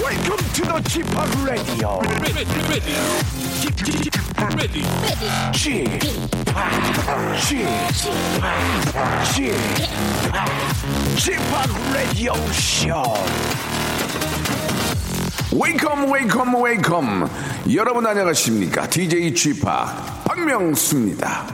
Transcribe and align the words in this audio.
Welcome 0.00 0.44
to 0.54 0.62
the 0.62 0.80
Chip 0.88 1.06
Radio. 1.44 2.00
Chip, 3.58 3.76
Chip, 3.76 4.14
Chip, 11.16 11.40
Radio 11.92 12.34
Show. 12.52 13.02
웨이컴 15.50 16.12
웨이컴 16.12 16.62
웨이컴 16.62 17.30
여러분 17.74 18.06
안녕하십니까 18.06 18.88
DJ 18.88 19.34
Chip 19.34 19.62
박명수입니다 20.24 21.46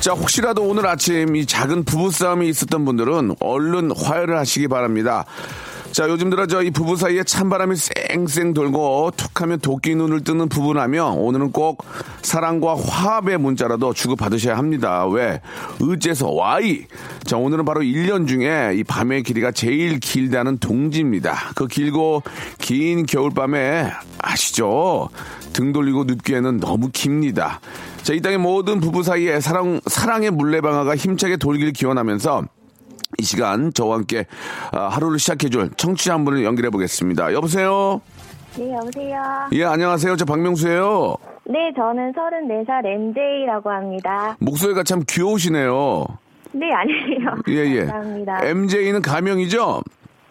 자, 0.00 0.12
혹시라도 0.12 0.62
오늘 0.62 0.86
아침 0.86 1.34
이 1.34 1.46
작은 1.46 1.84
부부싸움이 1.84 2.48
있었던 2.48 2.84
분들은 2.84 3.36
얼른 3.40 3.90
화해를 3.96 4.36
하시기 4.38 4.68
바랍니다. 4.68 5.24
자, 5.96 6.06
요즘 6.10 6.28
들어 6.28 6.46
저 6.46 6.62
이 6.62 6.70
부부 6.70 6.96
사이에 6.96 7.24
찬바람이 7.24 7.74
쌩쌩 7.74 8.52
돌고 8.52 9.12
툭 9.16 9.40
하면 9.40 9.58
도끼 9.60 9.94
눈을 9.94 10.24
뜨는 10.24 10.50
부부라면 10.50 11.12
오늘은 11.14 11.52
꼭 11.52 11.86
사랑과 12.20 12.76
화합의 12.76 13.38
문자라도 13.38 13.94
주고받으셔야 13.94 14.58
합니다. 14.58 15.06
왜? 15.06 15.40
어째서 15.80 16.32
와이. 16.32 16.84
자, 17.24 17.38
오늘은 17.38 17.64
바로 17.64 17.80
1년 17.80 18.28
중에 18.28 18.74
이 18.76 18.84
밤의 18.84 19.22
길이가 19.22 19.52
제일 19.52 19.98
길다는 19.98 20.58
동지입니다. 20.58 21.34
그 21.54 21.66
길고 21.66 22.22
긴 22.58 23.06
겨울밤에 23.06 23.90
아시죠? 24.18 25.08
등 25.54 25.72
돌리고 25.72 26.04
눕기에는 26.04 26.60
너무 26.60 26.90
깁니다. 26.92 27.60
자, 28.02 28.12
이 28.12 28.20
땅의 28.20 28.36
모든 28.36 28.80
부부 28.80 29.02
사이에 29.02 29.40
사랑, 29.40 29.80
사랑의 29.86 30.30
물레방아가 30.30 30.94
힘차게 30.94 31.38
돌길 31.38 31.72
기원하면서 31.72 32.44
이 33.18 33.22
시간 33.22 33.72
저와 33.72 33.96
함께 33.96 34.24
아, 34.72 34.88
하루를 34.88 35.18
시작해줄 35.18 35.70
청취자 35.76 36.14
한 36.14 36.24
분을 36.24 36.44
연결해 36.44 36.70
보겠습니다. 36.70 37.32
여보세요? 37.32 38.00
네, 38.58 38.72
여보세요. 38.72 39.22
예, 39.52 39.64
안녕하세요. 39.64 40.16
저 40.16 40.24
박명수예요. 40.24 41.16
네, 41.44 41.72
저는 41.76 42.12
34살 42.12 42.86
MJ라고 42.86 43.70
합니다. 43.70 44.36
목소리가 44.40 44.82
참 44.82 45.02
귀여우시네요. 45.08 46.06
네, 46.52 46.66
아니에요. 46.72 47.36
예, 47.48 47.70
예. 47.76 47.84
감사합니다. 47.84 48.44
MJ는 48.46 49.02
가명이죠? 49.02 49.82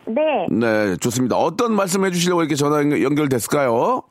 네. 0.07 0.47
네, 0.51 0.95
좋습니다. 0.97 1.37
어떤 1.37 1.73
말씀 1.73 2.05
해주시려고 2.05 2.41
이렇게 2.41 2.55
전화 2.55 2.79
연결- 2.79 3.01
연결됐을까요? 3.03 4.01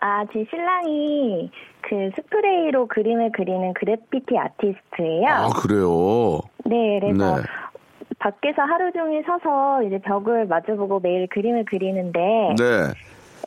아, 0.00 0.24
제 0.32 0.44
신랑이 0.50 1.50
그 1.82 2.10
스프레이로 2.16 2.88
그림을 2.88 3.30
그리는 3.36 3.72
그래피티 3.74 4.36
아티스트예요. 4.36 5.28
아, 5.28 5.48
그래요. 5.50 6.40
네, 6.64 6.98
그래서 7.00 7.36
네. 7.36 7.42
밖에서 8.26 8.62
하루 8.62 8.92
종일 8.92 9.24
서서 9.26 9.82
이제 9.82 9.98
벽을 9.98 10.46
마주보고 10.46 11.00
매일 11.00 11.26
그림을 11.28 11.64
그리는데 11.64 12.54
네. 12.56 12.94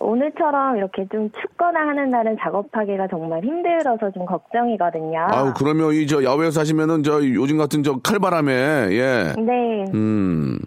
오늘처럼 0.02 0.75
이렇게 0.75 1.08
좀 1.09 1.31
춥거나 1.31 1.80
하는 1.80 2.12
날은 2.12 2.36
작업하기가 2.41 3.08
정말 3.08 3.41
힘들어서 3.44 4.12
좀 4.12 4.25
걱정이거든요. 4.25 5.28
아우, 5.30 5.53
그러면 5.58 5.94
이 5.94 6.06
저 6.06 6.22
야외에서 6.22 6.59
하시면은 6.59 7.03
저 7.03 7.24
요즘 7.24 7.58
같은 7.58 7.81
저 7.84 7.97
칼바람에, 8.03 8.52
예. 8.91 9.34
네. 9.41 9.85
음, 9.94 10.59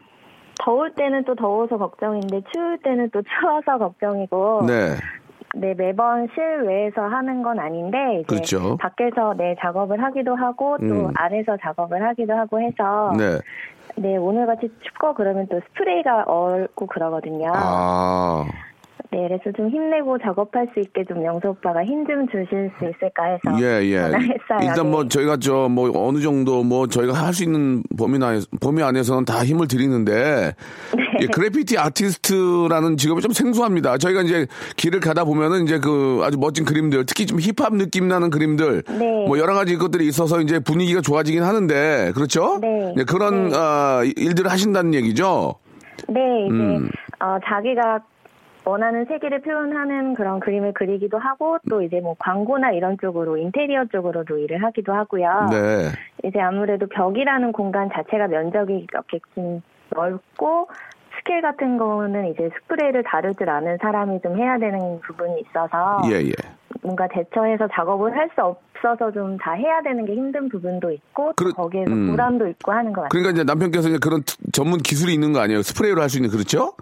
더울 0.59 0.91
때는 0.95 1.25
또 1.25 1.35
더워서 1.35 1.77
걱정인데 1.77 2.41
추울 2.51 2.79
때는 2.83 3.11
또 3.13 3.21
추워서 3.39 3.77
걱정이고 3.77 4.65
네. 4.67 4.95
네, 5.55 5.75
매번 5.75 6.29
실외에서 6.35 7.03
하는 7.03 7.43
건 7.43 7.59
아닌데, 7.59 8.23
그렇죠. 8.27 8.77
밖에서 8.79 9.35
네, 9.37 9.57
작업을 9.61 10.03
하기도 10.03 10.35
하고, 10.37 10.77
또 10.79 10.85
음. 10.85 11.11
안에서 11.15 11.57
작업을 11.63 12.03
하기도 12.03 12.35
하고 12.35 12.61
해서, 12.61 13.13
네. 13.19 13.39
네. 14.01 14.17
오늘같이 14.17 14.69
춥고 14.83 15.15
그러면 15.15 15.47
또 15.51 15.61
스프레이가 15.69 16.25
얼고 16.27 16.87
그러거든요. 16.87 17.51
아. 17.55 18.45
네, 19.11 19.27
그래서 19.27 19.45
좀 19.57 19.71
힘내고 19.71 20.19
작업할 20.19 20.69
수 20.75 20.81
있게 20.81 21.03
좀 21.05 21.25
영수 21.25 21.49
오빠가 21.49 21.83
힘 21.83 22.07
좀 22.07 22.27
주실 22.29 22.71
수 22.79 22.85
있을까 22.85 23.25
해서. 23.25 23.63
예, 23.63 23.83
예. 23.87 24.01
전화했어요. 24.03 24.59
일단 24.69 24.91
뭐 24.91 25.05
네. 25.05 25.09
저희가 25.09 25.39
저 25.39 25.67
뭐 25.69 25.91
어느 25.95 26.19
정도 26.19 26.63
뭐 26.63 26.87
저희가 26.87 27.15
할 27.15 27.33
수 27.33 27.45
있는 27.45 27.83
범위 27.99 28.19
내 28.19 28.27
범위 28.61 28.83
안에서는 28.83 29.25
다 29.25 29.45
힘을 29.45 29.67
드리는데 29.67 30.53
네. 30.95 30.98
예, 31.21 31.27
그래피티 31.27 31.79
아티스트라는 31.79 32.97
직업이 32.97 33.21
좀 33.21 33.33
생소합니다. 33.33 33.99
저희가 33.99 34.23
이제 34.23 34.47
길을 34.77 35.01
가다 35.01 35.25
보면은 35.25 35.65
이제 35.65 35.79
그 35.79 36.21
아주 36.25 36.39
멋진 36.39 36.65
그림들, 36.65 37.07
특히 37.07 37.27
좀 37.27 37.39
힙합 37.41 37.75
느낌 37.75 38.09
나는 38.09 38.31
그림들, 38.31 38.83
네. 38.83 39.25
뭐 39.27 39.39
여러 39.39 39.55
가지 39.55 39.77
것들이 39.77 40.07
있어서 40.07 40.41
이제 40.41 40.59
분위기가 40.59 41.01
좋아지긴 41.01 41.43
하는데 41.43 42.13
그렇죠? 42.15 42.59
네. 42.61 42.95
예, 42.97 43.05
그런 43.05 43.51
네. 43.51 43.57
아, 43.57 44.03
일들을 44.17 44.51
하신다는 44.51 44.95
얘기죠. 44.95 45.55
네, 46.09 46.47
이제, 46.47 46.55
음. 46.55 46.89
어, 47.21 47.39
자기가 47.45 48.01
원하는 48.65 49.07
세계를 49.07 49.41
표현하는 49.41 50.15
그런 50.15 50.41
그림을 50.41 50.75
그리기도 50.75 51.19
하고, 51.19 51.57
또 51.71 51.83
이제 51.83 52.01
뭐 52.01 52.15
광고나 52.19 52.73
이런 52.73 52.99
쪽으로, 53.01 53.39
인테리어 53.39 53.87
쪽으로도 53.87 54.37
일을 54.39 54.63
하기도 54.63 54.93
하고요. 54.93 55.49
네. 55.51 55.89
이제 56.25 56.39
아무래도 56.39 56.87
벽이라는 56.87 57.53
공간 57.53 57.89
자체가 57.91 58.29
면적이 58.29 58.87
이렇게 58.91 59.21
좀 59.35 59.63
넓고, 59.95 60.69
스케일 61.19 61.43
같은 61.43 61.77
거는 61.79 62.29
이제 62.33 62.49
스프레이를 62.62 63.03
다룰 63.05 63.34
줄 63.34 63.49
아는 63.51 63.77
사람이 63.81 64.21
좀 64.23 64.37
해야 64.39 64.59
되는 64.59 65.01
부분이 65.01 65.41
있어서, 65.43 66.01
예, 66.11 66.23
예. 66.27 66.33
뭔가 66.83 67.06
대처해서 67.09 67.69
작업을 67.75 68.17
할 68.17 68.29
수 68.34 68.43
없어서 68.43 69.11
좀 69.12 69.37
다 69.39 69.53
해야 69.53 69.83
되는 69.83 70.05
게 70.06 70.15
힘든 70.15 70.49
부분도 70.49 70.91
있고, 70.93 71.33
또 71.37 71.45
그렇- 71.45 71.53
거기에서 71.53 71.91
음. 71.91 72.11
보람도 72.11 72.47
있고 72.49 72.73
하는 72.73 72.93
것 72.93 73.03
같아요. 73.03 73.09
그러니까 73.11 73.31
이제 73.33 73.45
남편께서 73.45 73.89
이제 73.89 73.99
그런 73.99 74.23
특- 74.25 74.39
전문 74.53 74.79
기술이 74.79 75.12
있는 75.15 75.33
거 75.33 75.41
아니에요? 75.41 75.62
스프레이로 75.62 76.01
할 76.01 76.09
수 76.09 76.19
있는 76.19 76.31
그렇죠? 76.31 76.75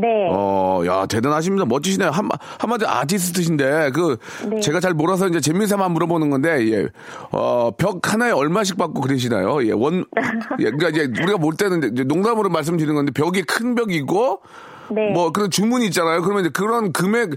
네. 0.00 0.28
어, 0.30 0.82
야, 0.86 1.06
대단하십니다. 1.06 1.64
멋지시네요. 1.66 2.10
한, 2.10 2.28
한마디 2.58 2.84
아티스트신데, 2.86 3.90
그, 3.94 4.16
네. 4.48 4.60
제가 4.60 4.80
잘 4.80 4.94
몰라서 4.94 5.26
이제 5.28 5.40
재미삼아 5.40 5.88
물어보는 5.88 6.30
건데, 6.30 6.70
예, 6.72 6.86
어, 7.32 7.70
벽 7.76 8.12
하나에 8.12 8.30
얼마씩 8.30 8.76
받고 8.78 9.00
그러시나요? 9.00 9.64
예, 9.66 9.72
원, 9.72 10.04
예, 10.60 10.70
그러니까 10.70 10.88
이제 10.90 11.02
우리가 11.22 11.38
볼 11.38 11.54
때는 11.54 11.92
이제 11.92 12.04
농담으로 12.04 12.48
말씀드리는 12.48 12.94
건데, 12.94 13.12
벽이 13.12 13.42
큰 13.42 13.74
벽이 13.74 13.94
있고, 13.96 14.40
네. 14.90 15.10
뭐 15.10 15.32
그런 15.32 15.50
주문이 15.50 15.86
있잖아요. 15.86 16.22
그러면 16.22 16.44
이제 16.44 16.50
그런 16.54 16.92
금액, 16.92 17.30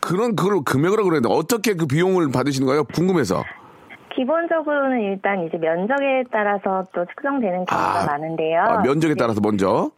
그런, 0.00 0.34
그걸 0.36 0.62
금액이라고 0.64 1.08
그러는데, 1.08 1.28
어떻게 1.32 1.74
그 1.74 1.86
비용을 1.86 2.30
받으시는 2.32 2.66
거예요? 2.66 2.84
궁금해서. 2.84 3.44
기본적으로는 4.14 5.00
일단 5.00 5.46
이제 5.46 5.56
면적에 5.58 6.24
따라서 6.32 6.84
또 6.92 7.04
측정되는 7.06 7.64
경우가 7.66 8.00
아, 8.02 8.04
많은데요. 8.06 8.60
아, 8.60 8.80
면적에 8.82 9.12
이제- 9.12 9.18
따라서 9.18 9.40
먼저. 9.40 9.90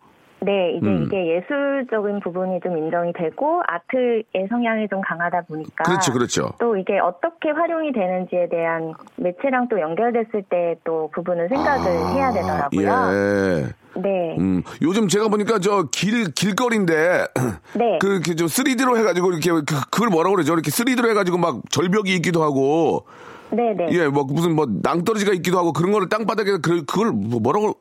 네, 0.43 0.73
이제 0.77 0.87
음. 0.87 1.05
이게 1.05 1.37
예술적인 1.37 2.21
부분이 2.21 2.61
좀 2.61 2.79
인정이 2.79 3.13
되고 3.13 3.63
아트의 3.67 4.49
성향이 4.49 4.89
좀 4.89 5.01
강하다 5.03 5.43
보니까 5.43 5.85
그렇죠, 5.85 6.13
그렇죠. 6.13 6.53
또 6.59 6.77
이게 6.77 6.99
어떻게 6.99 7.51
활용이 7.51 7.93
되는지에 7.93 8.49
대한 8.49 8.95
매체랑 9.17 9.69
또 9.69 9.81
연결됐을 9.81 10.43
때 10.49 10.71
또 10.85 11.11
부분을 11.15 11.49
생각을 11.49 12.15
해야 12.15 12.33
되더라고요. 12.33 12.93
아, 12.93 13.13
예. 13.15 13.67
네. 14.01 14.37
음, 14.39 14.63
요즘 14.83 15.09
제가 15.09 15.29
보니까 15.29 15.59
저 15.59 15.89
길, 15.91 16.33
길거리인데, 16.33 17.27
네. 17.75 17.99
그, 18.01 18.15
이렇게 18.15 18.35
좀 18.35 18.47
3D로 18.47 18.97
해가지고, 18.97 19.33
이렇게, 19.33 19.51
그, 19.51 19.65
그걸 19.91 20.09
뭐라고 20.09 20.37
그러죠? 20.37 20.53
이렇게 20.55 20.71
3D로 20.71 21.09
해가지고 21.11 21.39
막 21.39 21.61
절벽이 21.71 22.15
있기도 22.17 22.43
하고, 22.43 23.05
네, 23.51 23.75
네. 23.77 23.89
예, 23.93 24.07
뭐 24.07 24.25
무슨 24.25 24.55
뭐 24.55 24.67
낭떠러지가 24.83 25.33
있기도 25.35 25.59
하고, 25.59 25.73
그런 25.73 25.93
거를 25.93 26.09
땅바닥에 26.09 26.59
그, 26.63 26.85
그걸 26.85 27.11
뭐 27.13 27.41
뭐라고 27.41 27.75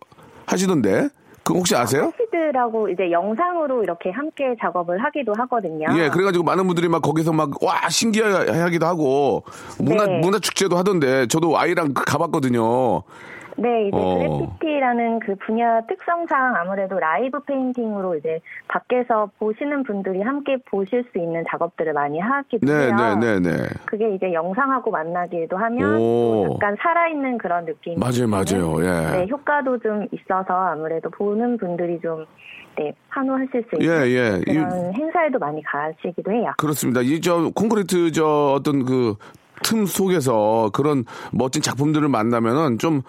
하시던데? 0.47 1.09
그거 1.43 1.59
혹시 1.59 1.75
아세요? 1.75 2.11
시드라고 2.39 2.89
이제 2.89 3.11
영상으로 3.11 3.83
이렇게 3.83 4.09
함께 4.09 4.55
작업을 4.59 5.03
하기도 5.03 5.33
하거든요. 5.37 5.87
예, 5.97 6.09
그래가지고 6.09 6.43
많은 6.43 6.65
분들이 6.67 6.87
막 6.87 7.01
거기서 7.01 7.33
막, 7.33 7.61
와, 7.63 7.89
신기하기도 7.89 8.85
하고, 8.85 9.43
문화, 9.79 10.05
네. 10.05 10.19
문화 10.19 10.39
축제도 10.39 10.77
하던데, 10.77 11.27
저도 11.27 11.57
아이랑 11.57 11.93
가봤거든요. 11.93 13.03
네, 13.61 13.87
이제 13.87 13.97
어. 13.97 14.17
그래피티라는 14.17 15.19
그 15.19 15.35
분야 15.45 15.81
특성상 15.81 16.55
아무래도 16.55 16.97
live 16.99 17.39
painting으로 17.43 18.15
이제 18.15 18.39
밖에서 18.67 19.29
보시는 19.37 19.83
분들이 19.83 20.21
함께 20.21 20.57
보실 20.69 21.03
수 21.11 21.17
있는 21.17 21.43
작업들을 21.49 21.93
많이 21.93 22.19
하기도 22.19 22.65
네, 22.65 22.87
해요. 22.87 22.95
네, 23.19 23.39
네, 23.39 23.39
네. 23.39 23.57
그게 23.85 24.13
이제 24.15 24.31
영상하고 24.33 24.91
만나기도 24.91 25.57
하면 25.57 25.95
오. 25.97 25.99
또 26.47 26.53
약간 26.55 26.77
살아있는 26.79 27.37
그런 27.37 27.65
느낌. 27.65 27.99
맞아요, 27.99 28.27
맞아요. 28.27 28.75
예. 28.83 29.17
네, 29.17 29.27
효과도 29.29 29.77
좀 29.79 30.05
있어서 30.11 30.53
아무래도 30.53 31.09
보는 31.09 31.57
분들이 31.57 31.99
좀 32.01 32.25
네, 32.77 32.93
환호하실 33.09 33.65
수 33.69 33.81
예, 33.81 33.85
있는 34.07 34.07
예. 34.07 34.41
이- 34.47 34.55
그런 34.55 34.93
행사에도 34.93 35.37
많이 35.39 35.61
가시기도 35.63 36.31
해요. 36.31 36.53
그렇습니다. 36.57 37.01
이 37.01 37.19
저 37.19 37.49
콘크리트 37.53 38.11
저 38.13 38.53
어떤 38.57 38.85
그 38.85 39.15
틈 39.63 39.85
속에서 39.85 40.69
그런 40.73 41.05
멋진 41.31 41.61
작품들을 41.61 42.07
만나면은 42.07 42.79
좀, 42.79 43.01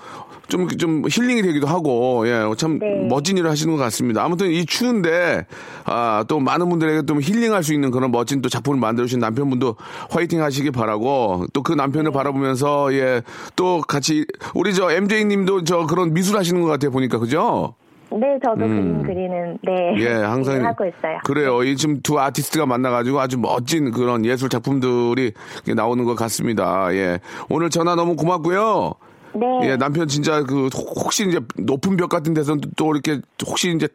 좀, 0.49 0.69
좀 0.69 1.03
힐링이 1.09 1.43
되기도 1.43 1.67
하고, 1.67 2.27
예, 2.27 2.43
참 2.57 2.79
네. 2.79 3.07
멋진 3.09 3.39
일을 3.39 3.51
하시는 3.51 3.75
것 3.75 3.83
같습니다. 3.85 4.25
아무튼 4.25 4.51
이 4.51 4.67
추운데, 4.67 5.47
아, 5.85 6.25
또 6.29 6.41
많은 6.41 6.69
분들에게 6.69 7.07
좀 7.07 7.21
힐링할 7.21 7.63
수 7.63 7.73
있는 7.73 7.91
그런 7.91 8.11
멋진 8.11 8.43
또 8.43 8.49
작품을 8.49 8.79
만들어주신 8.79 9.21
남편분도 9.21 9.77
화이팅 10.11 10.43
하시기 10.43 10.71
바라고, 10.71 11.47
또그 11.53 11.73
네. 11.73 11.77
남편을 11.77 12.13
바라보면서, 12.13 12.93
예, 12.95 13.23
또 13.57 13.81
같이, 13.87 14.27
우리 14.55 14.75
저 14.75 14.91
MJ 14.91 15.25
님도 15.25 15.65
저 15.65 15.87
그런 15.87 16.13
미술 16.13 16.37
하시는 16.37 16.61
것 16.61 16.69
같아요, 16.69 16.91
보니까, 16.91 17.19
그죠? 17.19 17.75
네, 18.13 18.39
저도 18.45 18.57
그림 18.57 19.03
그리는 19.03 19.59
네 19.63 19.91
음. 19.93 19.99
예, 19.99 20.09
항상 20.23 20.65
하고 20.65 20.85
있어요. 20.85 21.19
그래요. 21.25 21.63
이 21.63 21.77
지금 21.77 22.01
두 22.03 22.19
아티스트가 22.19 22.67
만나가지고 22.67 23.21
아주 23.21 23.39
멋진 23.39 23.91
그런 23.93 24.25
예술 24.25 24.49
작품들이 24.49 25.33
나오는 25.75 26.05
것 26.05 26.15
같습니다. 26.17 26.93
예, 26.95 27.21
오늘 27.49 27.71
전화 27.71 27.95
너무 27.95 28.17
고맙고요. 28.17 28.95
네, 29.33 29.47
예, 29.63 29.77
남편 29.77 30.09
진짜 30.09 30.43
그 30.43 30.69
혹시 30.75 31.29
이제 31.29 31.41
높은 31.57 31.97
벽 31.97 32.09
같은 32.09 32.35
데서는 32.35 32.63
또 32.77 32.93
이렇게 32.93 33.21
혹시 33.47 33.73
이제 33.73 33.89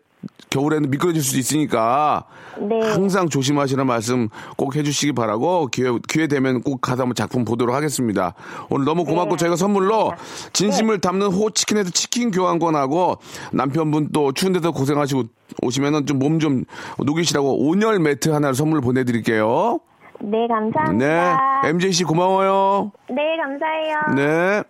겨울에는 0.49 0.89
미끄러질 0.89 1.21
수도 1.21 1.37
있으니까 1.37 2.25
네. 2.57 2.79
항상 2.89 3.27
조심하시는 3.27 3.85
말씀 3.85 4.29
꼭 4.55 4.75
해주시기 4.77 5.11
바라고 5.11 5.67
기회 5.67 5.89
기회 6.07 6.27
되면 6.27 6.61
꼭 6.61 6.79
가서 6.79 7.01
한번 7.03 7.15
작품 7.15 7.43
보도록 7.43 7.75
하겠습니다. 7.75 8.33
오늘 8.69 8.85
너무 8.85 9.03
고맙고 9.03 9.31
네. 9.31 9.35
저희가 9.37 9.57
선물로 9.57 10.13
진심을 10.53 11.01
담는 11.01 11.27
호 11.27 11.49
치킨에서 11.49 11.89
치킨 11.89 12.31
교환권하고 12.31 13.17
남편분 13.51 14.09
또 14.13 14.31
추운 14.31 14.53
데서 14.53 14.71
고생하시고 14.71 15.23
오시면은 15.61 16.05
좀 16.05 16.19
몸 16.19 16.39
좀 16.39 16.63
녹이시라고 17.03 17.67
온열 17.67 17.99
매트 17.99 18.29
하나를 18.29 18.55
선물 18.55 18.79
보내드릴게요. 18.81 19.79
네, 20.21 20.47
감사합니다. 20.47 21.61
네, 21.63 21.69
MJ 21.69 21.91
씨 21.91 22.03
고마워요. 22.05 22.91
네, 23.09 23.21
감사해요. 23.37 24.15
네. 24.15 24.63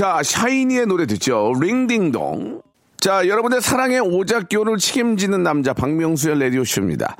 자, 0.00 0.22
샤이니의 0.22 0.86
노래 0.86 1.04
듣죠. 1.04 1.52
링딩동. 1.60 2.62
자, 2.96 3.28
여러분의 3.28 3.60
사랑의 3.60 4.00
오작교를 4.00 4.78
책임지는 4.78 5.42
남자 5.42 5.74
박명수의 5.74 6.40
라디오쇼입니다. 6.40 7.18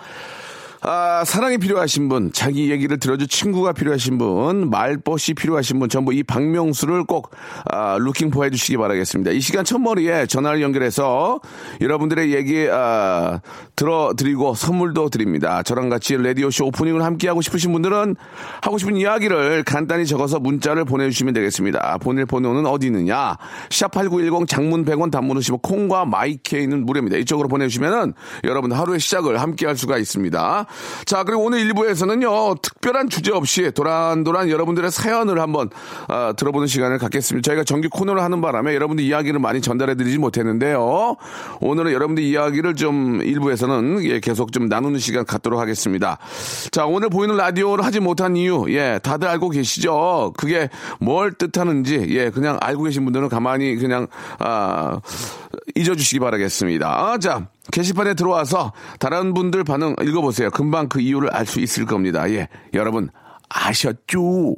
아, 0.83 1.25
사랑이 1.27 1.59
필요하신 1.59 2.09
분, 2.09 2.33
자기 2.33 2.71
얘기를 2.71 2.99
들어줄 2.99 3.29
친구가 3.29 3.75
필요하신 3.75 4.17
분, 4.17 4.71
말벗이 4.71 5.35
필요하신 5.35 5.79
분, 5.79 5.91
전부 5.91 6.15
이 6.15 6.23
박명수를 6.23 7.05
꼭, 7.05 7.33
아, 7.71 7.99
루킹포 8.01 8.47
해주시기 8.47 8.79
바라겠습니다. 8.79 9.33
이 9.33 9.41
시간 9.41 9.63
첫머리에 9.63 10.25
전화를 10.25 10.63
연결해서 10.63 11.41
여러분들의 11.83 12.35
얘기, 12.35 12.67
아, 12.71 13.41
들어드리고 13.77 14.55
선물도 14.55 15.11
드립니다. 15.11 15.63
저랑 15.63 15.91
같이 15.91 16.17
라디오쇼 16.17 16.67
오프닝을 16.67 17.05
함께 17.05 17.29
하고 17.29 17.43
싶으신 17.43 17.73
분들은 17.73 18.17
하고 18.63 18.79
싶은 18.79 18.97
이야기를 18.97 19.65
간단히 19.65 20.07
적어서 20.07 20.39
문자를 20.39 20.87
보내주시면 20.87 21.35
되겠습니다. 21.35 21.99
보낼 21.99 22.25
번호는 22.25 22.65
어디 22.65 22.87
있느냐? 22.87 23.37
샵8910 23.69 24.49
장문 24.49 24.87
100원 24.87 25.11
단문 25.11 25.39
50원 25.39 25.61
콩과 25.61 26.07
마이케이는 26.07 26.87
무료입니다. 26.87 27.19
이쪽으로 27.19 27.49
보내주시면은 27.49 28.15
여러분 28.45 28.73
하루의 28.73 29.01
시작을 29.01 29.41
함께 29.41 29.67
할 29.67 29.77
수가 29.77 29.99
있습니다. 29.99 30.67
자, 31.05 31.25
그리고 31.25 31.45
오늘 31.45 31.61
1부에서는요, 31.67 32.63
특별한 32.63 33.09
주제 33.09 33.33
없이 33.33 33.71
도란도란 33.73 34.51
여러분들의 34.51 34.91
사연을 34.91 35.41
한번 35.41 35.71
아, 36.09 36.33
들어보는 36.37 36.67
시간을 36.67 36.99
갖겠습니다. 36.99 37.47
저희가 37.47 37.65
정규 37.65 37.89
코너를 37.91 38.23
하는 38.23 38.41
바람에 38.41 38.75
여러분들 38.75 39.05
이야기를 39.05 39.41
많이 39.41 39.61
전달해드리지 39.61 40.19
못했는데요. 40.19 41.17
오늘은 41.61 41.93
여러분들 41.93 42.23
이야기를 42.23 42.75
좀 42.75 43.21
1부에서는 43.21 44.05
예, 44.05 44.21
계속 44.21 44.53
좀 44.53 44.67
나누는 44.69 44.99
시간 44.99 45.25
갖도록 45.25 45.61
하겠습니다. 45.61 46.19
자, 46.71 46.87
오늘 46.87 47.09
보이는 47.09 47.37
라디오를 47.37 47.85
하지 47.85 48.01
못한 48.01 48.37
이유, 48.37 48.67
예, 48.69 48.99
다들 49.03 49.29
알고 49.29 49.51
계시죠? 49.51 50.33
그게 50.37 50.69
뭘 51.01 51.33
뜻하는지, 51.33 52.07
예, 52.11 52.31
그냥 52.31 52.59
알고 52.61 52.85
계신 52.85 53.05
분들은 53.05 53.29
가만히 53.29 53.77
그냥, 53.77 54.07
아, 54.39 55.01
잊어주시기 55.75 56.21
바라겠습니다. 56.21 56.89
아, 56.89 57.19
자, 57.19 57.49
게시판에 57.71 58.15
들어와서 58.15 58.73
다른 58.99 59.35
분들 59.35 59.65
반응 59.65 59.95
읽어보세요. 60.01 60.51
금방 60.51 60.89
그 60.89 61.01
이유를 61.01 61.31
알 61.31 61.47
수 61.47 61.61
있을 61.61 61.85
겁니다. 61.87 62.31
예, 62.31 62.49
여러분, 62.75 63.11
아셨죠? 63.49 64.55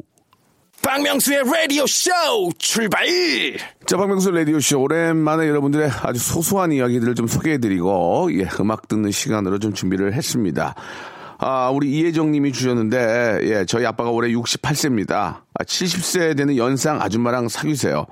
박명수의 0.83 1.45
라디오 1.45 1.87
쇼 1.87 2.11
출발 2.59 3.07
자, 3.87 3.97
박명수 3.97 4.33
라디오 4.33 4.59
쇼. 4.59 4.81
오랜만에 4.81 5.49
여러분들의 5.49 5.89
아주 6.03 6.19
소소한 6.19 6.73
이야기들을 6.73 7.15
좀 7.15 7.27
소개해드리고, 7.29 8.31
예, 8.41 8.49
음악 8.61 8.89
듣는 8.89 9.11
시간으로 9.13 9.59
좀 9.59 9.73
준비를 9.73 10.13
했습니다. 10.15 10.75
아, 11.39 11.71
우리 11.71 11.93
이혜정 11.93 12.33
님이 12.33 12.53
주셨는데, 12.53 13.39
예, 13.43 13.65
저희 13.65 13.87
아빠가 13.87 14.11
올해 14.11 14.33
68세입니다. 14.33 15.15
아, 15.55 15.65
70세 15.65 16.37
되는 16.37 16.57
연상 16.57 17.01
아줌마랑 17.01 17.49
사귀세요. 17.49 18.07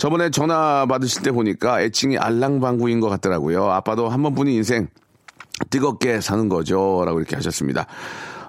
저번에 0.00 0.30
전화 0.30 0.86
받으실 0.86 1.22
때 1.22 1.30
보니까 1.30 1.82
애칭이 1.82 2.16
알랑방구인 2.16 3.00
것 3.00 3.10
같더라고요. 3.10 3.70
아빠도 3.70 4.08
한 4.08 4.22
번뿐인 4.22 4.54
인생 4.54 4.88
뜨겁게 5.68 6.22
사는 6.22 6.48
거죠. 6.48 7.02
라고 7.04 7.20
이렇게 7.20 7.36
하셨습니다. 7.36 7.86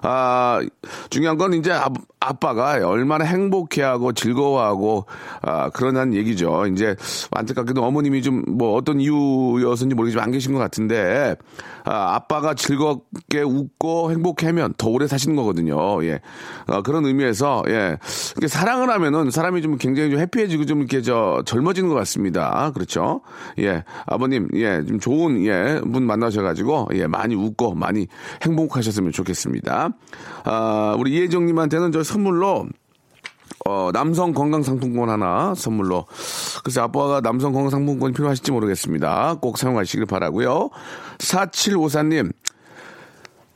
아, 0.00 0.60
중요한 1.10 1.36
건 1.36 1.52
이제 1.52 1.70
아, 2.22 2.32
아빠가 2.32 2.72
얼마나 2.86 3.24
행복해하고 3.24 4.12
즐거워하고, 4.12 5.06
아, 5.42 5.70
그러한 5.70 6.14
얘기죠. 6.14 6.66
이제 6.66 6.96
안타깝게도 7.30 7.82
어머님이 7.82 8.22
좀 8.22 8.42
뭐 8.52 8.74
어떤 8.74 9.00
이유였는지 9.00 9.94
모르겠지만 9.94 10.24
안 10.24 10.30
계신 10.30 10.52
것 10.52 10.58
같은데, 10.58 11.36
아, 11.84 12.14
아빠가 12.14 12.54
즐겁게 12.54 13.42
웃고 13.42 14.10
행복하면 14.10 14.74
더 14.76 14.88
오래 14.88 15.06
사시는 15.06 15.36
거거든요. 15.36 16.04
예. 16.04 16.20
아, 16.66 16.82
그런 16.82 17.04
의미에서, 17.04 17.62
예. 17.68 17.96
이렇게 18.32 18.48
사랑을 18.48 18.90
하면은 18.90 19.30
사람이 19.30 19.62
좀 19.62 19.76
굉장히 19.78 20.10
좀 20.10 20.20
해피해지고 20.20 20.66
좀 20.66 20.78
이렇게 20.78 21.02
저 21.02 21.42
젊어지는 21.46 21.88
것 21.88 21.94
같습니다. 21.96 22.70
그렇죠. 22.74 23.22
예. 23.58 23.84
아버님, 24.06 24.48
예. 24.54 24.84
좀 24.86 25.00
좋은, 25.00 25.44
예. 25.44 25.80
분 25.92 26.04
만나셔 26.04 26.42
가지고, 26.42 26.88
예. 26.94 27.06
많이 27.06 27.34
웃고 27.34 27.74
많이 27.74 28.06
행복하셨으면 28.42 29.12
좋겠습니다. 29.12 29.90
아, 30.44 30.96
우리 30.98 31.12
이혜정 31.12 31.46
님한테는 31.46 31.92
저 31.92 32.02
선물로 32.12 32.66
어, 33.64 33.90
남성 33.92 34.32
건강 34.32 34.62
상품권 34.62 35.08
하나 35.08 35.54
선물로. 35.54 36.06
글쎄, 36.64 36.80
아빠가 36.80 37.20
남성 37.20 37.52
건강 37.52 37.70
상품권이 37.70 38.12
필요하실지 38.12 38.50
모르겠습니다. 38.50 39.36
꼭 39.40 39.56
사용하시길 39.56 40.06
바라고요 40.06 40.70
4754님, 41.18 42.32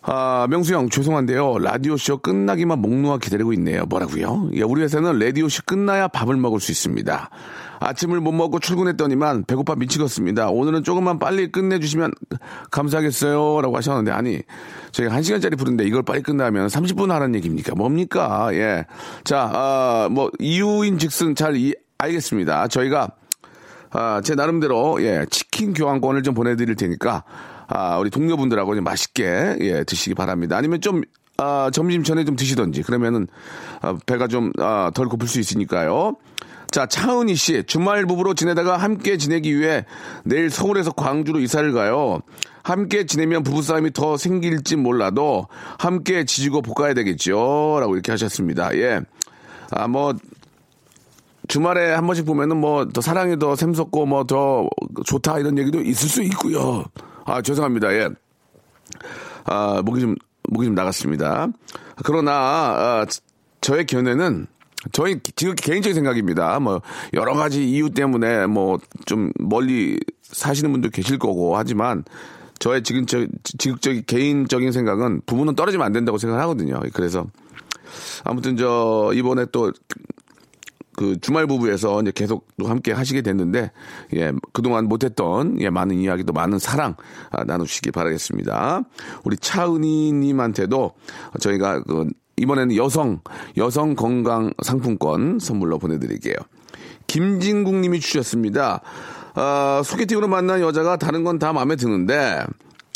아, 0.03 0.47
명수 0.49 0.75
형, 0.75 0.89
죄송한데요. 0.89 1.59
라디오쇼 1.59 2.19
끝나기만 2.19 2.79
목 2.79 2.95
놓아 2.95 3.19
기다리고 3.19 3.53
있네요. 3.55 3.85
뭐라고요? 3.87 4.51
예, 4.55 4.63
우리 4.63 4.83
회사는 4.83 5.19
라디오쇼 5.19 5.63
끝나야 5.67 6.07
밥을 6.07 6.37
먹을 6.37 6.61
수 6.61 6.71
있습니다. 6.71 7.31
아침을 7.81 8.21
못 8.21 8.33
먹고 8.33 8.59
출근했더니만 8.59 9.45
배고파 9.45 9.75
미치겠습니다. 9.75 10.51
오늘은 10.51 10.83
조금만 10.83 11.19
빨리 11.19 11.51
끝내주시면 11.51 12.13
감사하겠어요. 12.71 13.61
라고 13.63 13.77
하셨는데, 13.77 14.11
아니, 14.11 14.41
저희가 14.93 15.15
한 15.15 15.23
시간짜리 15.23 15.57
부른데 15.57 15.85
이걸 15.85 16.03
빨리 16.03 16.23
끝나면 16.23 16.69
30분 16.69 17.11
하라는 17.11 17.35
얘기입니까? 17.37 17.75
뭡니까? 17.75 18.49
예. 18.53 18.87
자, 19.25 19.51
아, 19.53 20.09
뭐, 20.11 20.31
이유인 20.39 20.99
즉슨 20.99 21.35
잘 21.35 21.57
이, 21.57 21.75
알겠습니다. 21.99 22.69
저희가 22.69 23.09
아, 23.91 24.21
제 24.23 24.35
나름대로 24.35 25.03
예 25.03 25.25
치킨 25.31 25.73
교환권을 25.73 26.23
좀 26.23 26.35
보내드릴 26.35 26.77
테니까 26.77 27.25
아 27.67 27.99
우리 27.99 28.11
동료분들하고 28.11 28.75
좀 28.75 28.85
맛있게 28.85 29.57
예 29.61 29.85
드시기 29.85 30.15
바랍니다. 30.15 30.57
아니면 30.57 30.81
좀 30.81 31.03
아, 31.39 31.71
점심 31.73 32.03
전에 32.03 32.25
좀 32.25 32.37
드시던지 32.37 32.83
그러면은 32.83 33.27
아, 33.81 33.97
배가 34.07 34.27
좀 34.29 34.53
아, 34.59 34.91
덜 34.95 35.09
고플 35.09 35.29
수 35.29 35.41
있으니까요. 35.41 36.17
자 36.71 36.87
차은희 36.87 37.35
씨 37.37 37.65
주말 37.67 38.07
부부로 38.07 38.35
지내다가 38.35 38.77
함께 38.77 39.17
지내기 39.17 39.59
위해 39.59 39.85
내일 40.25 40.51
서울에서 40.51 40.93
광주로 40.93 41.41
이사를 41.41 41.73
가요. 41.73 42.21
함께 42.63 43.07
지내면 43.07 43.43
부부싸움이 43.45 43.93
더 43.93 44.17
생길지 44.17 44.77
몰라도 44.77 45.47
함께 45.79 46.25
지지고 46.25 46.63
볶아야 46.63 46.95
되겠죠. 46.95 47.79
라고 47.81 47.95
이렇게 47.95 48.11
하셨습니다. 48.13 48.77
예. 48.77 49.01
아, 49.71 49.87
뭐, 49.87 50.15
주말에 51.49 51.93
한 51.93 52.07
번씩 52.07 52.27
보면은 52.27 52.57
뭐 52.57 52.87
더 52.89 53.01
사랑이 53.01 53.39
더 53.39 53.55
샘솟고 53.55 54.07
뭐 54.07 54.25
더 54.25 54.69
좋다 55.05 55.39
이런 55.39 55.57
얘기도 55.59 55.81
있을 55.81 56.09
수 56.09 56.23
있고요. 56.25 56.85
아 57.25 57.41
죄송합니다. 57.41 57.93
예. 57.93 58.09
아 59.45 59.81
목이 59.85 60.01
좀 60.01 60.17
목이 60.49 60.67
좀 60.67 60.75
나갔습니다. 60.75 61.47
그러나 62.05 62.33
아, 62.33 63.07
저의 63.61 63.87
견해는 63.87 64.49
저희 64.93 65.21
지금 65.35 65.55
개인적인 65.55 65.95
생각입니다. 65.95 66.59
뭐 66.61 66.81
여러 67.15 67.35
가지 67.35 67.69
이유 67.69 67.91
때문에 67.91 68.47
뭐 68.47 68.79
좀 69.05 69.31
멀리 69.39 69.99
사시는 70.23 70.73
분도 70.73 70.91
계실 70.91 71.19
거고 71.19 71.57
하지만 71.57 72.05
저의 72.59 72.83
지금 72.83 73.07
저 73.07 73.27
지극적인 73.45 74.05
개인적인 74.07 74.73
생각은 74.73 75.23
부부는 75.27 75.55
떨어지면 75.55 75.87
안 75.87 75.93
된다고 75.93 76.19
생각하거든요. 76.19 76.81
그래서 76.93 77.27
아무튼 78.25 78.57
저 78.57 79.13
이번에 79.15 79.47
또 79.47 79.73
그 80.97 81.21
주말 81.21 81.47
부부에서 81.47 82.01
이제 82.01 82.11
계속 82.15 82.49
또 82.59 82.67
함께 82.69 82.91
하시게 82.91 83.21
됐는데 83.21 83.71
예 84.15 84.33
그동안 84.53 84.87
못했던 84.87 85.61
예 85.61 85.69
많은 85.69 85.99
이야기도 85.99 86.33
많은 86.33 86.59
사랑 86.59 86.97
아, 87.31 87.45
나누시기 87.45 87.91
바라겠습니다. 87.91 88.81
우리 89.23 89.37
차은희님한테도 89.37 90.93
저희가 91.39 91.83
그 91.83 92.09
이번에는 92.37 92.77
여성 92.77 93.21
여성 93.57 93.95
건강 93.95 94.53
상품권 94.63 95.39
선물로 95.39 95.79
보내드릴게요. 95.79 96.35
김진국 97.07 97.77
님이 97.77 98.01
주셨습니다. 98.01 98.81
아, 99.35 99.83
소개팅으로 99.85 100.29
만난 100.29 100.61
여자가 100.61 100.97
다른 100.97 101.25
건 101.25 101.39
다 101.39 101.53
마음에 101.53 101.77
드는데 101.77 102.45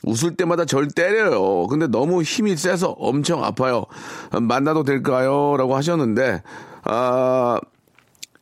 웃을 0.05 0.35
때마다 0.35 0.65
절 0.65 0.89
때려요. 0.89 1.67
근데 1.67 1.87
너무 1.87 2.23
힘이 2.23 2.57
세서 2.57 2.97
엄청 2.99 3.45
아파요. 3.45 3.85
만나도 4.33 4.83
될까요? 4.85 5.57
라고 5.59 5.77
하셨는데, 5.77 6.43
아, 6.85 7.59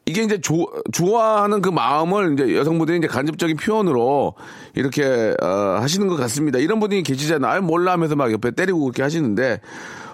이게 0.06 0.22
이제 0.22 0.40
조, 0.40 0.68
좋아하는 0.92 1.60
그 1.60 1.68
마음을 1.68 2.34
이제 2.34 2.56
여성분들이 2.56 2.98
이제 2.98 3.08
간접적인 3.08 3.56
표현으로 3.56 4.34
이렇게 4.74 5.34
어, 5.42 5.46
하시는 5.80 6.06
것 6.06 6.16
같습니다. 6.16 6.60
이런 6.60 6.78
분이 6.80 7.02
계시잖아요. 7.02 7.62
몰라 7.62 7.92
하면서 7.92 8.14
막 8.14 8.30
옆에 8.32 8.52
때리고 8.52 8.80
그렇게 8.80 9.02
하시는데 9.02 9.60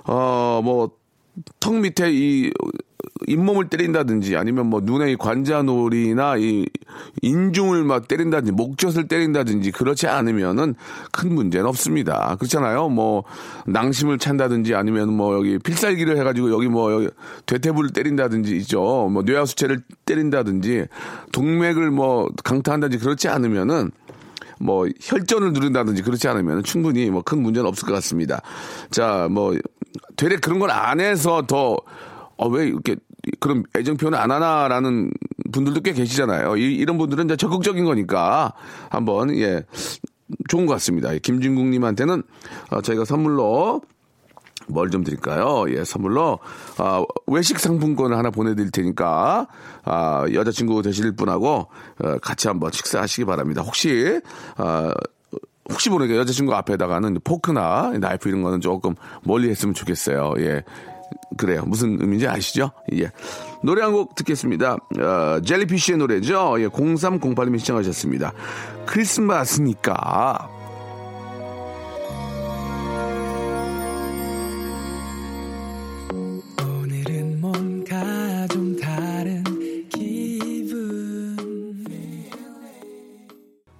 어 0.04 0.60
뭐 0.62 1.04
턱 1.60 1.74
밑에 1.80 2.10
이 2.12 2.52
잇몸을 3.26 3.68
때린다든지 3.68 4.36
아니면 4.36 4.66
뭐 4.66 4.80
눈에 4.82 5.12
이 5.12 5.16
관자놀이나 5.16 6.36
이 6.36 6.66
인중을 7.22 7.84
막 7.84 8.06
때린다든지 8.06 8.52
목젖을 8.52 9.08
때린다든지 9.08 9.72
그렇지 9.72 10.06
않으면은 10.06 10.74
큰 11.10 11.34
문제는 11.34 11.66
없습니다. 11.66 12.36
그렇잖아요. 12.38 12.88
뭐 12.88 13.24
낭심을 13.66 14.18
찬다든지 14.18 14.74
아니면 14.74 15.12
뭐 15.12 15.34
여기 15.34 15.58
필살기를 15.58 16.16
해가지고 16.18 16.52
여기 16.52 16.68
뭐 16.68 16.92
여기 16.92 17.08
대퇴부를 17.46 17.90
때린다든지 17.90 18.56
있죠. 18.58 19.08
뭐 19.10 19.22
뇌하수체를 19.22 19.82
때린다든지 20.06 20.86
동맥을 21.32 21.90
뭐 21.90 22.28
강타한다든지 22.44 23.02
그렇지 23.02 23.28
않으면은 23.28 23.90
뭐 24.60 24.86
혈전을 25.00 25.52
누른다든지 25.52 26.02
그렇지 26.02 26.28
않으면 26.28 26.62
충분히 26.62 27.10
뭐 27.10 27.22
큰 27.22 27.42
문제는 27.42 27.68
없을 27.68 27.86
것 27.86 27.94
같습니다. 27.94 28.40
자, 28.90 29.28
뭐 29.30 29.54
되레 30.16 30.36
그런 30.36 30.58
걸 30.58 30.70
안 30.70 31.00
해서 31.00 31.42
더 31.46 31.76
어, 32.36 32.48
왜 32.48 32.66
이렇게 32.66 32.96
그런 33.40 33.64
애정 33.76 33.96
표현 33.96 34.14
안 34.14 34.30
하나라는 34.30 35.10
분들도 35.52 35.80
꽤 35.80 35.92
계시잖아요. 35.92 36.56
이, 36.56 36.84
런 36.84 36.98
분들은 36.98 37.24
이제 37.26 37.36
적극적인 37.36 37.84
거니까 37.84 38.52
한번 38.90 39.34
예 39.38 39.64
좋은 40.48 40.66
것 40.66 40.72
같습니다. 40.74 41.10
김진국님한테는 41.14 42.22
어, 42.70 42.80
저희가 42.82 43.04
선물로 43.04 43.82
뭘 44.66 44.90
좀 44.90 45.04
드릴까요? 45.04 45.64
예, 45.68 45.84
선물로 45.84 46.38
아, 46.78 47.04
외식 47.26 47.58
상품권을 47.58 48.16
하나 48.16 48.30
보내드릴 48.30 48.70
테니까 48.70 49.46
아, 49.84 50.24
여자친구 50.32 50.82
되실 50.82 51.12
분하고 51.16 51.68
어, 52.02 52.18
같이 52.22 52.48
한번 52.48 52.70
식사하시기 52.72 53.24
바랍니다. 53.24 53.62
혹시 53.62 54.20
아, 54.56 54.92
혹시 55.70 55.88
모르게 55.90 56.16
여자친구 56.16 56.54
앞에다가는 56.54 57.18
포크나 57.24 57.92
나이프 57.98 58.28
이런 58.28 58.42
거는 58.42 58.60
조금 58.60 58.94
멀리 59.22 59.48
했으면 59.50 59.74
좋겠어요. 59.74 60.34
예. 60.38 60.62
그래요. 61.36 61.64
무슨 61.66 62.00
의미인지 62.00 62.26
아시죠? 62.28 62.70
예. 62.94 63.10
노래 63.62 63.82
한 63.82 63.92
곡 63.92 64.14
듣겠습니다. 64.14 64.76
어, 65.00 65.40
젤리피쉬의 65.44 65.98
노래죠. 65.98 66.56
예, 66.60 66.68
0308님이 66.68 67.58
시청하셨습니다. 67.60 68.32
크리스마스니까. 68.86 70.50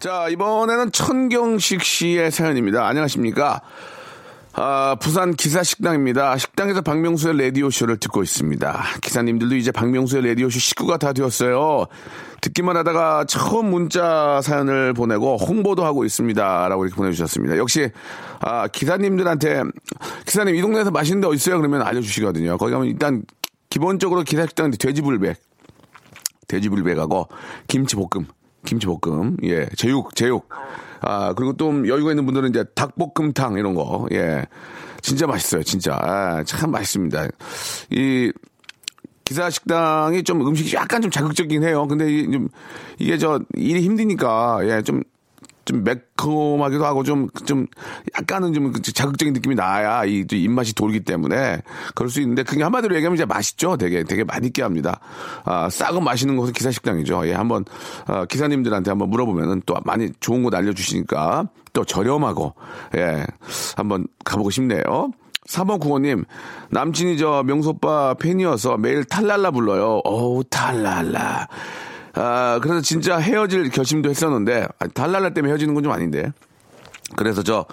자, 0.05 0.29
이번에는 0.29 0.93
천경식 0.93 1.83
씨의 1.83 2.31
사연입니다. 2.31 2.87
안녕하십니까. 2.87 3.63
아, 4.53 4.97
부산 5.01 5.33
기사식당입니다. 5.35 6.37
식당에서 6.37 6.83
박명수의 6.83 7.39
라디오쇼를 7.39 7.97
듣고 7.97 8.23
있습니다. 8.23 8.85
기사님들도 9.01 9.57
이제 9.57 9.73
박명수의 9.73 10.27
라디오쇼 10.27 10.59
식구가 10.59 10.99
다 10.99 11.15
되었어요. 11.15 11.87
듣기만 12.43 12.77
하다가 12.77 13.25
처음 13.25 13.71
문자 13.71 14.43
사연을 14.43 14.93
보내고 14.93 15.39
홍보도 15.39 15.87
하고 15.87 16.05
있습니다. 16.05 16.69
라고 16.69 16.85
이렇게 16.85 16.97
보내주셨습니다. 16.97 17.57
역시, 17.57 17.91
아, 18.41 18.69
기사님들한테, 18.69 19.63
기사님 20.27 20.55
이 20.55 20.61
동네에서 20.61 20.91
맛있는 20.91 21.23
데 21.23 21.35
있어요? 21.35 21.57
그러면 21.57 21.81
알려주시거든요. 21.81 22.59
거기 22.59 22.73
가면 22.73 22.89
일단 22.89 23.23
기본적으로 23.71 24.23
기사식당인데 24.23 24.77
돼지불백, 24.77 25.39
돼지불백하고 26.47 27.29
김치볶음, 27.69 28.27
김치볶음, 28.65 29.37
예, 29.45 29.67
제육, 29.77 30.15
제육. 30.15 30.49
아, 31.01 31.33
그리고 31.35 31.53
또 31.53 31.87
여유가 31.87 32.11
있는 32.11 32.25
분들은 32.25 32.51
이제 32.51 32.65
닭볶음탕 32.75 33.59
이런 33.59 33.75
거, 33.75 34.07
예. 34.13 34.45
진짜 35.03 35.27
맛있어요, 35.27 35.63
진짜. 35.63 35.99
아, 36.01 36.43
참 36.45 36.71
맛있습니다. 36.71 37.29
이, 37.91 38.33
기사 39.25 39.49
식당이 39.51 40.23
좀 40.23 40.47
음식이 40.47 40.75
약간 40.77 41.01
좀 41.03 41.11
자극적이긴 41.11 41.63
해요. 41.63 41.87
근데 41.87 42.11
이, 42.11 42.31
좀, 42.31 42.49
이게 42.99 43.19
저, 43.19 43.41
일이 43.55 43.83
힘드니까, 43.83 44.61
예, 44.65 44.83
좀, 44.83 45.03
좀 45.65 45.85
매콤하기도 45.85 46.85
하고 46.85 47.03
좀, 47.03 47.29
좀, 47.47 47.67
약간은 48.19 48.53
좀 48.53 48.73
자극적인 48.73 49.35
느낌이 49.35 49.55
나야 49.55 50.05
이, 50.05 50.25
또 50.27 50.37
입맛이 50.37 50.75
돌기 50.75 51.01
때문에 51.01 51.63
그럴 51.95 52.11
수 52.11 52.21
있는데 52.21 52.43
그게 52.43 52.63
한마디로 52.63 52.95
얘기하면 52.97 53.17
이제 53.17 53.25
맛있죠. 53.25 53.77
되게, 53.77 54.05
되게 54.05 54.25
맛있게 54.25 54.63
합니다. 54.63 55.01
아, 55.45 55.69
싸고 55.69 56.01
맛있는 56.01 56.37
곳은 56.37 56.53
기사 56.53 56.71
식당이죠. 56.71 57.27
예, 57.29 57.33
한번, 57.33 57.65
아, 58.07 58.25
기사님들한테 58.27 58.91
한번 58.91 59.11
물어보면은 59.11 59.63
또 59.67 59.77
많이 59.85 60.11
좋은 60.21 60.43
곳 60.43 60.55
알려주시니까 60.55 61.49
또 61.73 61.85
저렴하고, 61.85 62.55
예, 62.97 63.25
한번 63.77 64.07
가보고 64.25 64.51
싶네요. 64.51 65.11
3번 65.49 65.79
구호님, 65.81 66.25
남친이 66.71 67.19
저 67.19 67.43
명소빠 67.45 68.15
팬이어서 68.15 68.79
매일 68.79 69.05
탈랄라 69.05 69.51
불러요. 69.51 70.01
어우, 70.05 70.43
탈랄라. 70.45 71.49
아, 72.15 72.59
그래서 72.63 72.81
진짜 72.81 73.19
헤어질 73.19 73.71
결심도 73.71 74.09
했었는데, 74.11 74.67
아, 74.79 74.87
달랄라 74.89 75.31
때문에 75.31 75.51
헤어지는 75.53 75.75
건 75.75 75.83
좀 75.85 75.93
아닌데. 75.93 76.33
그래서 77.17 77.43
저, 77.43 77.67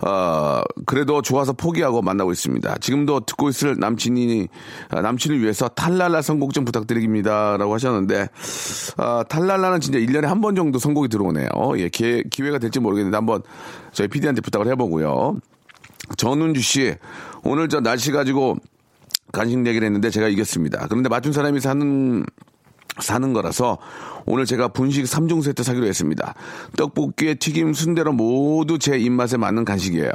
어, 0.00 0.62
그래도 0.86 1.22
좋아서 1.22 1.52
포기하고 1.52 2.02
만나고 2.02 2.32
있습니다. 2.32 2.78
지금도 2.80 3.20
듣고 3.20 3.48
있을 3.48 3.76
남친이, 3.78 4.48
아, 4.90 5.00
남친을 5.00 5.40
위해서 5.40 5.68
탈랄라 5.68 6.20
선곡 6.22 6.52
좀 6.52 6.64
부탁드립니다. 6.64 7.56
라고 7.56 7.74
하셨는데, 7.74 8.28
아, 8.96 9.24
탈랄라는 9.28 9.80
진짜 9.80 9.98
1년에 9.98 10.24
한 10.24 10.40
번 10.40 10.54
정도 10.56 10.78
선곡이 10.78 11.08
들어오네요. 11.08 11.48
예, 11.78 11.88
기회, 11.88 12.22
기회가 12.30 12.58
될지 12.58 12.80
모르겠는데 12.80 13.16
한번 13.16 13.42
저희 13.92 14.08
PD한테 14.08 14.40
부탁을 14.40 14.66
해보고요. 14.68 15.36
전운주 16.16 16.60
씨, 16.60 16.94
오늘 17.44 17.68
저 17.68 17.80
날씨 17.80 18.12
가지고 18.12 18.56
간식 19.32 19.58
내기를 19.58 19.86
했는데 19.86 20.10
제가 20.10 20.28
이겼습니다. 20.28 20.86
그런데 20.88 21.08
맞춘 21.08 21.32
사람이 21.32 21.60
사는 21.60 22.24
사는 23.00 23.32
거라서 23.32 23.78
오늘 24.26 24.46
제가 24.46 24.68
분식 24.68 25.04
3종 25.04 25.42
세트 25.42 25.62
사기로 25.62 25.86
했습니다. 25.86 26.34
떡볶이에 26.76 27.34
튀김, 27.34 27.74
순대로 27.74 28.12
모두 28.12 28.78
제 28.78 28.98
입맛에 28.98 29.36
맞는 29.36 29.64
간식이에요. 29.64 30.10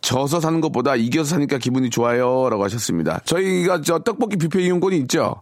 져서 0.00 0.40
사는 0.40 0.60
것보다 0.60 0.96
이겨서 0.96 1.30
사니까 1.30 1.58
기분이 1.58 1.88
좋아요. 1.88 2.48
라고 2.50 2.64
하셨습니다. 2.64 3.20
저희가 3.24 3.82
저 3.82 4.00
떡볶이 4.00 4.36
뷔페 4.36 4.60
이용권이 4.62 4.98
있죠? 4.98 5.36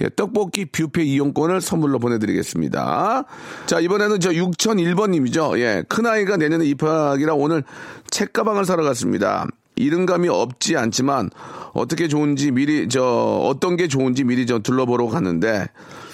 예, 0.00 0.08
떡볶이 0.14 0.66
뷔페 0.66 1.02
이용권을 1.02 1.60
선물로 1.60 1.98
보내드리겠습니다. 1.98 3.24
자, 3.66 3.80
이번에는 3.80 4.20
저 4.20 4.30
6001번님이죠. 4.30 5.58
예, 5.58 5.84
큰아이가 5.88 6.36
내년에 6.36 6.64
입학이라 6.66 7.34
오늘 7.34 7.62
책가방을 8.10 8.64
사러 8.64 8.82
갔습니다. 8.84 9.46
이른감이 9.76 10.28
없지 10.28 10.76
않지만 10.76 11.30
어떻게 11.74 12.08
좋은지 12.08 12.50
미리 12.50 12.88
저 12.88 13.04
어떤 13.04 13.76
게 13.76 13.88
좋은지 13.88 14.24
미리 14.24 14.46
저 14.46 14.58
둘러보러 14.58 15.06
갔는데 15.06 15.68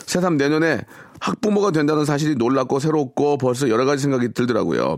새삼 0.07 0.37
내년에 0.37 0.81
학부모가 1.21 1.71
된다는 1.71 2.05
사실이 2.05 2.35
놀랍고 2.35 2.81
새롭고 2.81 3.39
벌써 3.39 3.69
여러 3.69 3.85
가지 3.85 4.03
생각이 4.03 4.33
들더라고요. 4.35 4.97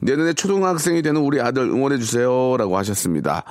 내년에 0.00 0.32
초등학생이 0.32 1.02
되는 1.02 1.20
우리 1.20 1.40
아들 1.40 1.62
응원해 1.62 1.98
주세요라고 1.98 2.76
하셨습니다. 2.76 3.44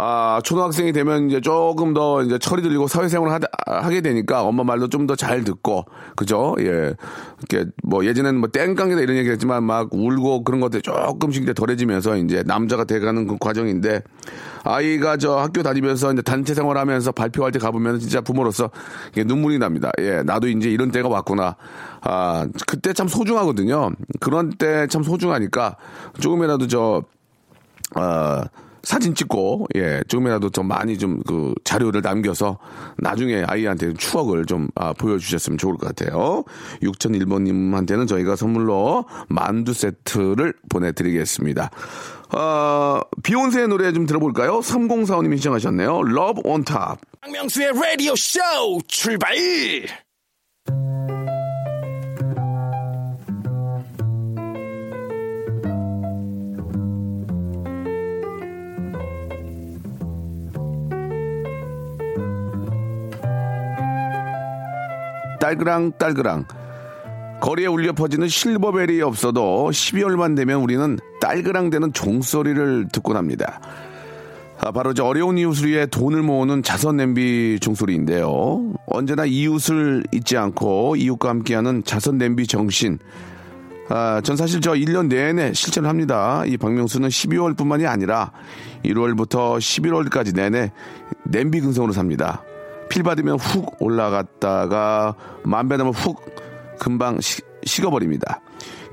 아, 0.00 0.40
초등학생이 0.44 0.92
되면 0.92 1.28
이제 1.28 1.40
조금 1.40 1.92
더 1.92 2.22
이제 2.22 2.38
철이 2.38 2.62
들리고 2.62 2.86
사회생활을 2.86 3.32
하, 3.66 3.80
하게 3.82 4.00
되니까 4.00 4.42
엄마 4.42 4.62
말도 4.62 4.88
좀 4.88 5.06
더 5.08 5.16
잘 5.16 5.42
듣고, 5.42 5.86
그죠? 6.14 6.54
예. 6.60 6.94
이렇게 7.38 7.68
뭐 7.82 8.04
예전에는 8.04 8.38
뭐 8.38 8.48
땡깡이다 8.48 9.00
이런 9.00 9.16
얘기 9.16 9.28
했지만 9.30 9.64
막 9.64 9.88
울고 9.92 10.44
그런 10.44 10.60
것들이 10.60 10.82
조금씩 10.82 11.42
이제 11.42 11.52
덜해지면서 11.54 12.16
이제 12.18 12.44
남자가 12.46 12.84
돼가는 12.84 13.26
그 13.26 13.36
과정인데 13.40 14.02
아이가 14.64 15.16
저 15.16 15.36
학교 15.38 15.62
다니면서 15.62 16.12
이제 16.12 16.22
단체 16.22 16.54
생활하면서 16.54 17.12
발표할 17.12 17.50
때 17.52 17.58
가보면 17.58 17.98
진짜 17.98 18.20
부모로서 18.20 18.70
이게 19.12 19.24
눈물이 19.24 19.58
납니다. 19.58 19.90
예. 19.98 20.22
나도 20.22 20.48
이제 20.48 20.68
이런 20.70 20.92
때가 20.92 21.08
왔구나. 21.08 21.56
아, 22.02 22.46
그때 22.68 22.92
참 22.92 23.08
소중하거든요. 23.08 23.90
그런 24.20 24.50
때 24.50 24.86
참 24.88 25.02
소중하니까 25.02 25.76
조금이라도 26.20 26.66
저, 26.68 27.02
아, 27.94 28.44
사진 28.82 29.14
찍고 29.14 29.68
예 29.76 30.02
조금이라도 30.08 30.50
더 30.50 30.62
많이 30.62 30.98
좀 30.98 31.18
그 31.28 31.54
자료를 31.64 32.00
남겨서 32.00 32.58
나중에 32.96 33.44
아이한테 33.46 33.92
추억을 33.94 34.46
좀 34.46 34.68
아, 34.74 34.92
보여주셨으면 34.94 35.58
좋을 35.58 35.76
것 35.76 35.94
같아요. 35.94 36.44
6001번님한테는 36.82 38.08
저희가 38.08 38.34
선물로 38.34 39.04
만두 39.28 39.74
세트를 39.74 40.54
보내드리겠습니다. 40.70 41.70
어, 42.34 43.00
비욘세의 43.22 43.68
노래 43.68 43.92
좀 43.92 44.06
들어볼까요? 44.06 44.60
3045님이 44.60 45.36
신청하셨네요. 45.36 46.00
Love 46.06 46.42
on 46.44 46.64
Top. 46.64 46.98
박명수의 47.20 47.72
라디오 47.74 48.14
쇼 48.16 48.40
출발! 48.86 49.36
딸그랑 65.48 65.92
딸그랑 65.98 66.44
거리에 67.40 67.66
울려 67.68 67.94
퍼지는 67.94 68.28
실버벨이 68.28 69.00
없어도 69.00 69.70
12월만 69.70 70.36
되면 70.36 70.60
우리는 70.60 70.98
딸그랑 71.22 71.70
되는 71.70 71.90
종소리를 71.92 72.88
듣곤 72.92 73.16
합니다. 73.16 73.58
아, 74.60 74.72
바로 74.72 74.92
저 74.92 75.04
어려운 75.04 75.38
이웃을 75.38 75.68
위해 75.68 75.86
돈을 75.86 76.22
모으는 76.22 76.62
자선 76.62 76.98
냄비 76.98 77.58
종소리인데요. 77.60 78.74
언제나 78.88 79.24
이웃을 79.24 80.04
잊지 80.12 80.36
않고 80.36 80.96
이웃과 80.96 81.30
함께하는 81.30 81.84
자선 81.84 82.18
냄비 82.18 82.46
정신. 82.46 82.98
아, 83.88 84.20
전 84.22 84.36
사실 84.36 84.60
저 84.60 84.72
1년 84.72 85.08
내내 85.08 85.54
실천을 85.54 85.88
합니다. 85.88 86.42
이 86.44 86.58
박명수는 86.58 87.08
12월뿐만이 87.08 87.86
아니라 87.86 88.32
1월부터 88.84 89.56
11월까지 89.56 90.34
내내 90.34 90.72
냄비 91.24 91.60
근성으로 91.60 91.94
삽니다. 91.94 92.42
필 92.88 93.02
받으면 93.02 93.38
훅 93.38 93.82
올라갔다가 93.82 95.14
만 95.44 95.68
배나면 95.68 95.92
훅 95.92 96.78
금방 96.78 97.20
시, 97.20 97.42
식어버립니다. 97.64 98.40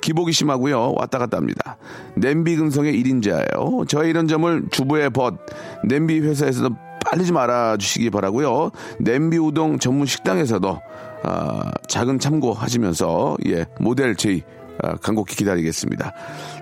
기복이 0.02 0.32
심하고요. 0.32 0.94
왔다 0.96 1.18
갔다 1.18 1.38
합니다. 1.38 1.78
냄비 2.16 2.56
근성의 2.56 3.02
1인자예요. 3.02 3.88
저의 3.88 4.10
이런 4.12 4.28
점을 4.28 4.64
주부의 4.70 5.10
벗 5.10 5.36
냄비 5.84 6.20
회사에서도 6.20 6.75
빨리 7.04 7.25
좀 7.25 7.38
알아주시기 7.38 8.10
바라고요. 8.10 8.72
냄비 9.00 9.38
우동 9.38 9.80
전문 9.80 10.06
식당에서도 10.06 10.80
아, 11.24 11.72
작은 11.88 12.20
참고 12.20 12.54
하시면서 12.54 13.36
예 13.48 13.66
모델 13.80 14.16
제이 14.16 14.44
아, 14.84 14.96
간곡히 14.98 15.36
기다리겠습니다. 15.36 16.14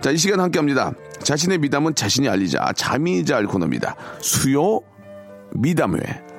자, 0.02 0.12
이 0.12 0.18
시간 0.18 0.40
함께 0.40 0.60
합니다. 0.60 0.94
자신의 1.20 1.58
미담은 1.58 1.96
자신이 1.96 2.30
알리자. 2.30 2.74
잠이 2.76 3.26
잘 3.26 3.46
코너입니다. 3.46 3.96
수요 4.20 4.82
미담회. 5.56 6.33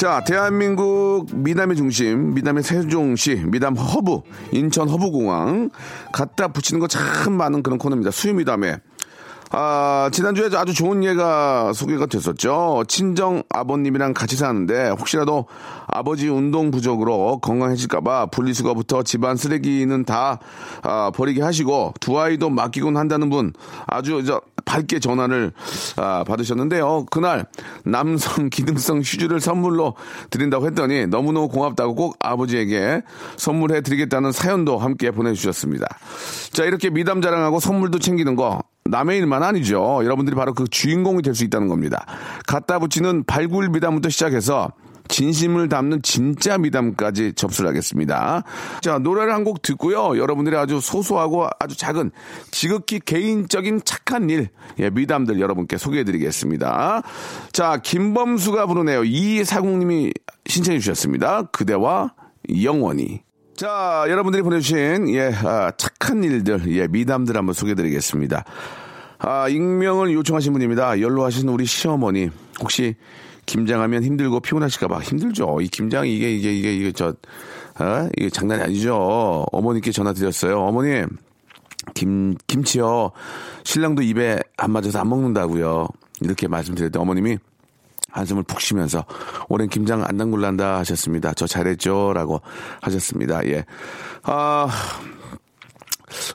자, 0.00 0.24
대한민국 0.24 1.26
미담의 1.34 1.76
중심, 1.76 2.32
미담의 2.32 2.62
세종시, 2.62 3.34
미담 3.44 3.74
허브, 3.74 4.20
인천 4.50 4.88
허브공항. 4.88 5.68
갖다 6.10 6.48
붙이는 6.48 6.80
거 6.80 6.86
참 6.88 7.34
많은 7.34 7.62
그런 7.62 7.78
코너입니다. 7.78 8.10
수요 8.10 8.32
미담회. 8.32 8.78
아, 9.52 10.08
지난주에 10.12 10.48
아주 10.54 10.72
좋은 10.72 11.02
예가 11.02 11.72
소개가 11.72 12.06
됐었죠. 12.06 12.84
친정 12.86 13.42
아버님이랑 13.50 14.14
같이 14.14 14.36
사는데 14.36 14.90
혹시라도 14.90 15.46
아버지 15.88 16.28
운동 16.28 16.70
부족으로 16.70 17.40
건강해질까봐 17.40 18.26
분리수거부터 18.26 19.02
집안 19.02 19.36
쓰레기는 19.36 20.04
다 20.04 20.38
아, 20.82 21.10
버리게 21.12 21.42
하시고 21.42 21.94
두 21.98 22.20
아이도 22.20 22.48
맡기곤 22.48 22.96
한다는 22.96 23.28
분 23.28 23.52
아주 23.88 24.22
저 24.24 24.40
밝게 24.64 25.00
전화를 25.00 25.52
아, 25.96 26.22
받으셨는데요. 26.22 27.06
그날 27.10 27.46
남성 27.84 28.50
기능성 28.50 28.98
휴지를 28.98 29.40
선물로 29.40 29.96
드린다고 30.30 30.66
했더니 30.66 31.08
너무너무 31.08 31.48
고맙다고 31.48 31.96
꼭 31.96 32.16
아버지에게 32.20 33.02
선물해 33.36 33.80
드리겠다는 33.80 34.30
사연도 34.30 34.78
함께 34.78 35.10
보내주셨습니다. 35.10 35.86
자, 36.52 36.64
이렇게 36.64 36.88
미담 36.88 37.20
자랑하고 37.20 37.58
선물도 37.58 37.98
챙기는 37.98 38.36
거 38.36 38.62
남의 38.90 39.18
일만 39.18 39.42
아니죠. 39.42 40.00
여러분들이 40.04 40.36
바로 40.36 40.52
그 40.54 40.66
주인공이 40.68 41.22
될 41.22 41.34
수 41.34 41.44
있다는 41.44 41.68
겁니다. 41.68 42.04
갖다 42.46 42.78
붙이는 42.78 43.24
발굴 43.24 43.68
미담부터 43.68 44.08
시작해서 44.08 44.72
진심을 45.08 45.68
담는 45.68 46.02
진짜 46.02 46.56
미담까지 46.58 47.32
접수를 47.34 47.68
하겠습니다. 47.70 48.44
자, 48.80 48.98
노래를 48.98 49.32
한 49.34 49.42
곡 49.44 49.62
듣고요. 49.62 50.16
여러분들이 50.18 50.56
아주 50.56 50.80
소소하고 50.80 51.48
아주 51.58 51.76
작은 51.76 52.10
지극히 52.52 53.00
개인적인 53.00 53.80
착한 53.84 54.30
일, 54.30 54.50
예, 54.78 54.90
미담들 54.90 55.40
여러분께 55.40 55.78
소개해 55.78 56.04
드리겠습니다. 56.04 57.02
자, 57.52 57.78
김범수가 57.82 58.66
부르네요. 58.66 59.02
이사공님이 59.04 60.12
신청해 60.46 60.78
주셨습니다. 60.78 61.42
그대와 61.52 62.12
영원히. 62.62 63.22
자, 63.56 64.04
여러분들이 64.08 64.42
보내주신, 64.42 65.08
예, 65.14 65.32
아, 65.44 65.72
착한 65.76 66.22
일들, 66.22 66.72
예, 66.76 66.86
미담들 66.86 67.36
한번 67.36 67.52
소개해 67.52 67.74
드리겠습니다. 67.74 68.44
아, 69.20 69.48
익명을 69.48 70.12
요청하신 70.14 70.52
분입니다. 70.54 71.00
연로하신 71.00 71.48
우리 71.48 71.66
시어머니. 71.66 72.30
혹시 72.60 72.94
김장하면 73.46 74.02
힘들고 74.02 74.40
피곤하실까봐 74.40 75.00
힘들죠. 75.00 75.60
이 75.60 75.68
김장, 75.68 76.08
이게, 76.08 76.34
이게, 76.34 76.52
이게, 76.52 76.74
이게, 76.74 76.92
저, 76.92 77.14
아, 77.74 78.08
이게 78.16 78.30
장난이 78.30 78.62
아니죠. 78.62 79.46
어머니께 79.52 79.92
전화 79.92 80.12
드렸어요. 80.14 80.60
어머니, 80.60 81.04
김, 81.94 82.34
김치요. 82.46 83.10
신랑도 83.64 84.02
입에 84.02 84.40
안 84.56 84.70
맞아서 84.70 85.00
안 85.00 85.08
먹는다고요. 85.08 85.88
이렇게 86.22 86.48
말씀드렸더니 86.48 87.02
어머님이 87.02 87.38
한숨을 88.10 88.42
푹 88.44 88.60
쉬면서 88.60 89.04
올해는 89.48 89.68
김장 89.68 90.02
안 90.04 90.16
담글란다 90.16 90.78
하셨습니다. 90.78 91.32
저 91.34 91.46
잘했죠? 91.46 92.12
라고 92.14 92.40
하셨습니다. 92.80 93.46
예. 93.46 93.64
아, 94.22 94.68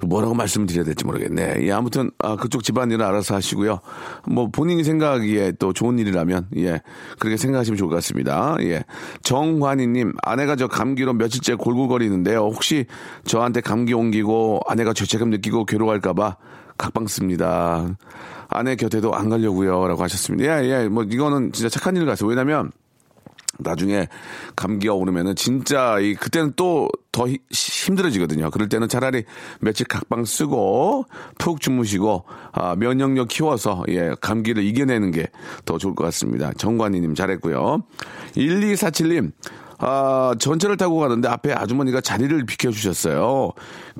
뭐라고 0.01 0.33
말씀을 0.33 0.67
드려야 0.67 0.85
될지 0.85 1.05
모르겠네. 1.05 1.55
예, 1.61 1.71
아무튼, 1.71 2.11
아, 2.19 2.35
그쪽 2.35 2.63
집안일은 2.63 3.05
알아서 3.05 3.35
하시고요. 3.35 3.79
뭐, 4.27 4.49
본인이 4.49 4.83
생각하기에 4.83 5.53
또 5.59 5.73
좋은 5.73 5.99
일이라면, 5.99 6.47
예, 6.57 6.81
그렇게 7.19 7.38
생각하시면 7.38 7.77
좋을 7.77 7.89
것 7.89 7.95
같습니다. 7.97 8.55
예. 8.61 8.83
정환희님, 9.23 10.13
아내가 10.23 10.55
저 10.55 10.67
감기로 10.67 11.13
며칠째 11.13 11.55
골골거리는데요. 11.55 12.39
혹시 12.39 12.85
저한테 13.25 13.61
감기 13.61 13.93
옮기고 13.93 14.61
아내가 14.67 14.93
죄책감 14.93 15.29
느끼고 15.29 15.65
괴로워할까봐 15.65 16.38
각방 16.77 17.07
씁니다. 17.07 17.97
아내 18.49 18.75
곁에도 18.75 19.15
안 19.15 19.29
가려고요. 19.29 19.88
라고 19.88 20.03
하셨습니다. 20.03 20.63
예, 20.63 20.69
예, 20.69 20.88
뭐, 20.88 21.03
이거는 21.03 21.51
진짜 21.51 21.69
착한 21.69 21.95
일 21.95 22.05
같아요. 22.05 22.29
왜냐면, 22.29 22.71
나중에 23.60 24.08
감기가 24.56 24.94
오르면은 24.94 25.36
진짜 25.36 26.00
이 26.00 26.15
그때는 26.15 26.54
또 26.56 26.89
더 27.15 27.26
힘들어지거든요. 27.50 28.52
그럴 28.52 28.68
때는 28.68 28.89
차라리 28.89 29.24
며칠 29.62 29.88
각방 29.88 30.26
쓰고 30.26 31.06
푹 31.39 31.62
주무시고 31.62 32.26
아, 32.52 32.76
면역력 32.76 33.30
키워서 33.30 33.86
예 33.88 34.13
감기를 34.20 34.62
이겨내는 34.63 35.12
게 35.12 35.28
더 35.63 35.78
좋을 35.78 35.96
것 35.96 36.04
같습니다. 36.06 36.52
정관이님 36.58 37.15
잘했고요. 37.15 37.84
1247님 38.36 39.32
아, 39.78 40.36
전철을 40.38 40.76
타고 40.76 40.98
가는데 40.98 41.30
앞에 41.30 41.54
아주머니가 41.54 42.02
자리를 42.02 42.46
비켜주셨어요. 42.46 43.52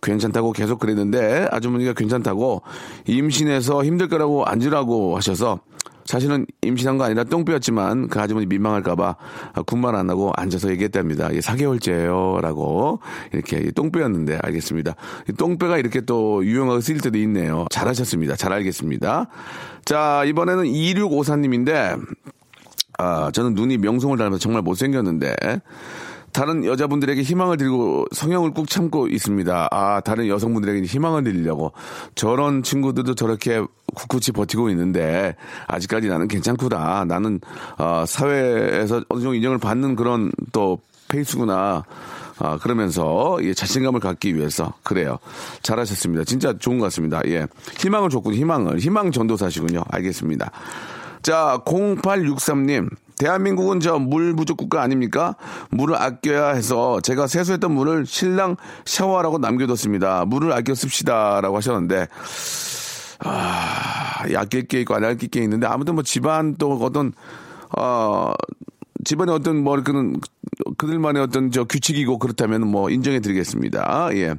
괜찮다고 0.04 0.52
계속 0.52 0.80
그랬는데 0.80 1.48
아주머니가 1.52 1.94
괜찮다고 1.94 2.63
임신해서 3.08 3.86
힘들 3.86 4.10
거라고 4.10 4.44
앉으라고 4.46 5.15
하셔서 5.15 5.60
사실은 6.06 6.46
임신한 6.62 6.98
거 6.98 7.04
아니라 7.04 7.24
똥배였지만 7.24 8.08
그 8.08 8.20
아주머니 8.20 8.46
민망할까봐 8.46 9.15
군말 9.65 9.96
안 9.96 10.10
하고 10.10 10.32
앉아서 10.36 10.70
얘기했답니다. 10.72 11.34
예, 11.34 11.39
4개월째예요. 11.39 12.41
라고 12.41 13.00
이렇게 13.34 13.72
똥배였는데 13.72 14.39
알겠습니다. 14.44 14.96
똥배가 15.38 15.78
이렇게 15.78 16.02
또 16.02 16.46
유용하게 16.46 16.82
쓰일 16.82 17.02
때도 17.02 17.18
있네요. 17.20 17.65
잘하셨습니다. 17.72 18.36
잘 18.36 18.54
알겠습니다. 18.54 19.28
자, 19.84 20.24
이번에는 20.26 20.65
2654님인데 20.65 22.00
아, 22.98 23.32
저는 23.32 23.56
눈이 23.56 23.78
명성을 23.80 24.18
닮아서 24.18 24.38
정말 24.38 24.62
못생겼는데 24.62 25.36
다른 26.36 26.65
여자분들에게 26.65 27.22
희망을 27.22 27.56
드리고 27.56 28.08
성형을 28.12 28.52
꾹 28.52 28.68
참고 28.68 29.08
있습니다. 29.08 29.70
아, 29.72 30.02
다른 30.02 30.28
여성분들에게 30.28 30.82
희망을 30.82 31.24
드리려고. 31.24 31.72
저런 32.13 32.62
친구들도 32.62 33.15
저렇게 33.15 33.63
굳굳이 33.95 34.31
버티고 34.31 34.69
있는데, 34.69 35.36
아직까지 35.67 36.08
나는 36.08 36.27
괜찮구나. 36.27 37.05
나는, 37.05 37.39
어, 37.77 38.03
사회에서 38.08 39.03
어느 39.10 39.21
정도 39.21 39.34
인정을 39.34 39.58
받는 39.58 39.95
그런 39.95 40.31
또 40.51 40.79
페이스구나. 41.08 41.84
아, 42.38 42.58
그러면서, 42.58 43.38
예, 43.43 43.53
자신감을 43.53 44.01
갖기 44.01 44.36
위해서. 44.36 44.73
그래요. 44.84 45.17
잘하셨습니다. 45.63 46.25
진짜 46.25 46.53
좋은 46.58 46.79
것 46.79 46.86
같습니다. 46.86 47.21
예. 47.27 47.47
희망을 47.79 48.10
줬군요, 48.10 48.36
희망을. 48.36 48.79
희망 48.79 49.12
전도사시군요. 49.12 49.84
알겠습니다. 49.89 50.51
자, 51.21 51.60
0863님. 51.65 52.89
대한민국은 53.17 53.79
저 53.79 53.97
물 53.97 54.36
부족 54.36 54.58
국가 54.58 54.81
아닙니까? 54.81 55.36
물을 55.69 55.95
아껴야 55.95 56.49
해서 56.49 56.99
제가 56.99 57.27
세수했던 57.27 57.71
물을 57.71 58.05
신랑 58.05 58.58
샤워하라고 58.84 59.38
남겨뒀습니다. 59.38 60.25
물을 60.25 60.51
아껴 60.51 60.75
씁시다. 60.75 61.39
라고 61.39 61.55
하셨는데, 61.55 62.08
아, 63.19 64.23
아낄 64.36 64.67
게 64.67 64.82
있고 64.82 64.95
안 64.95 65.04
아낄 65.04 65.30
게 65.30 65.41
있는데, 65.43 65.67
아무튼 65.67 65.95
뭐 65.95 66.04
집안 66.04 66.56
또 66.58 66.73
어떤, 66.82 67.13
어, 67.78 68.34
집안의 69.04 69.34
어떤 69.34 69.63
뭐, 69.63 69.82
그는, 69.84 70.19
그들만의 70.78 71.21
어떤 71.21 71.51
저 71.51 71.63
규칙이고 71.63 72.19
그렇다면 72.19 72.67
뭐 72.67 72.89
인정해 72.89 73.19
드리겠습니다. 73.19 74.10
예. 74.13 74.36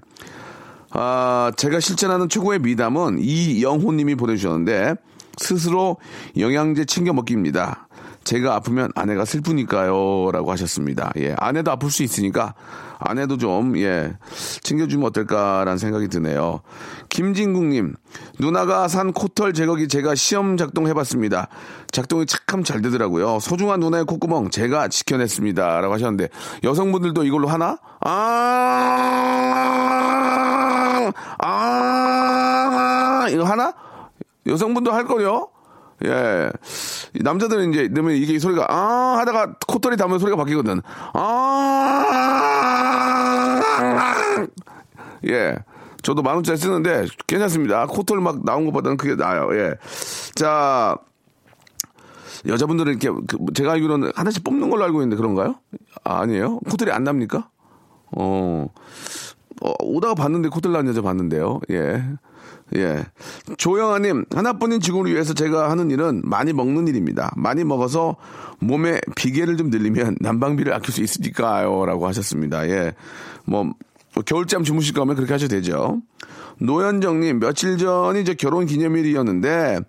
아, 0.91 1.53
제가 1.57 1.81
실천하는 1.81 2.29
최고의 2.29 2.61
미담은 2.61 3.19
이영호 3.21 3.93
님이 3.93 4.15
보내주셨는데, 4.15 4.95
스스로 5.39 5.99
영양제 6.39 6.87
챙겨 6.87 7.13
먹기입니다. 7.13 7.89
제가 8.25 8.55
아프면 8.57 8.91
아내가 8.95 9.25
슬프니까요. 9.25 10.31
라고 10.33 10.51
하셨습니다. 10.51 11.13
예. 11.19 11.35
아내도 11.39 11.71
아플 11.71 11.91
수 11.91 12.03
있으니까 12.03 12.55
아내도 12.99 13.37
좀, 13.37 13.77
예, 13.79 14.13
챙겨주면 14.63 15.07
어떨까라는 15.09 15.79
생각이 15.79 16.09
드네요. 16.09 16.61
김진국님, 17.09 17.95
누나가 18.39 18.89
산 18.89 19.13
코털 19.13 19.53
제거기 19.53 19.89
제가 19.89 20.15
시험 20.15 20.57
작동해봤습니다. 20.57 21.49
작동이 21.91 22.27
착함 22.27 22.65
잘 22.65 22.83
되더라고요. 22.83 23.39
소중한 23.41 23.81
누나의 23.81 24.05
콧구멍 24.05 24.51
제가 24.51 24.89
지켜냈습니다. 24.89 25.81
라고 25.81 25.95
하셨는데, 25.95 26.29
여성분들도 26.65 27.25
이걸로 27.25 27.49
하나? 27.49 27.79
아, 28.01 29.13
아, 31.39 33.27
이거 33.31 33.45
하나? 33.45 33.73
여성분도 34.47 34.93
할 34.93 35.05
거요? 35.05 35.49
예. 36.05 36.51
남자들은 37.23 37.73
이제, 37.73 37.89
넣으면 37.89 38.17
이게 38.17 38.35
이 38.35 38.39
소리가, 38.39 38.67
아, 38.69 39.17
하다가 39.19 39.55
콧털이 39.67 39.97
닿으면 39.97 40.19
소리가 40.19 40.37
바뀌거든. 40.37 40.83
아, 41.15 42.03
예. 45.29 45.57
저도 46.03 46.23
만 46.23 46.35
원짜리 46.35 46.57
쓰는데 46.59 47.07
괜찮습니다. 47.27 47.87
콧털 47.87 48.21
막 48.21 48.45
나온 48.45 48.67
것보다는 48.67 48.97
그게 48.97 49.17
나아요. 49.17 49.49
예. 49.59 49.75
자, 50.35 50.97
여자분들은 52.47 52.93
이렇게, 52.93 53.11
그 53.11 53.39
제가 53.55 53.73
알기로는 53.73 54.13
하나씩 54.15 54.45
뽑는 54.45 54.71
걸로 54.71 54.85
알고 54.85 55.01
있는데 55.01 55.17
그런가요? 55.17 55.57
아, 56.05 56.21
아니에요? 56.21 56.61
콧털이 56.71 56.93
안 56.93 57.03
납니까? 57.05 57.49
어, 58.17 58.69
어, 59.63 59.73
오다가 59.81 60.15
봤는데 60.15 60.49
코털 60.51 60.73
난 60.73 60.87
여자 60.87 61.03
봤는데요. 61.03 61.61
예. 61.71 62.05
예. 62.75 63.05
조영아님, 63.57 64.25
하나뿐인 64.35 64.81
지구를 64.81 65.13
위해서 65.13 65.35
제가 65.35 65.71
하는 65.71 65.91
일은 65.91 66.23
많이 66.25 66.53
먹는 66.53 66.89
일입니다. 66.89 67.33
많이 67.37 67.65
먹어서 67.65 68.17
몸에 68.59 69.01
비계를 69.15 69.57
좀 69.57 69.71
늘리면 69.71 70.17
난방비를 70.21 70.73
아낄 70.73 70.93
수 70.93 71.03
있으니까요. 71.03 71.87
라고 71.87 72.07
하셨습니다. 72.09 72.69
예. 72.69 72.95
뭐, 73.45 73.65
뭐 74.15 74.25
겨울잠 74.25 74.65
주무실 74.65 74.95
거면 74.95 75.15
그렇게 75.15 75.33
하셔도 75.33 75.55
되죠. 75.55 76.01
노현정님, 76.59 77.39
며칠 77.39 77.77
전이 77.77 78.25
제 78.25 78.35
결혼 78.35 78.65
기념일이었는데 78.67 79.81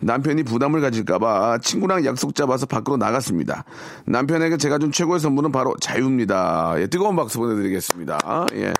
남편이 0.00 0.42
부담을 0.42 0.80
가질까봐 0.80 1.58
친구랑 1.58 2.04
약속 2.04 2.34
잡아서 2.34 2.66
밖으로 2.66 2.96
나갔습니다. 2.96 3.64
남편에게 4.06 4.56
제가 4.56 4.78
준 4.78 4.90
최고의 4.90 5.20
선물은 5.20 5.52
바로 5.52 5.76
자유입니다. 5.80 6.74
예, 6.78 6.86
뜨거운 6.88 7.14
박수 7.14 7.38
보내드리겠습니다. 7.38 8.46
예. 8.54 8.74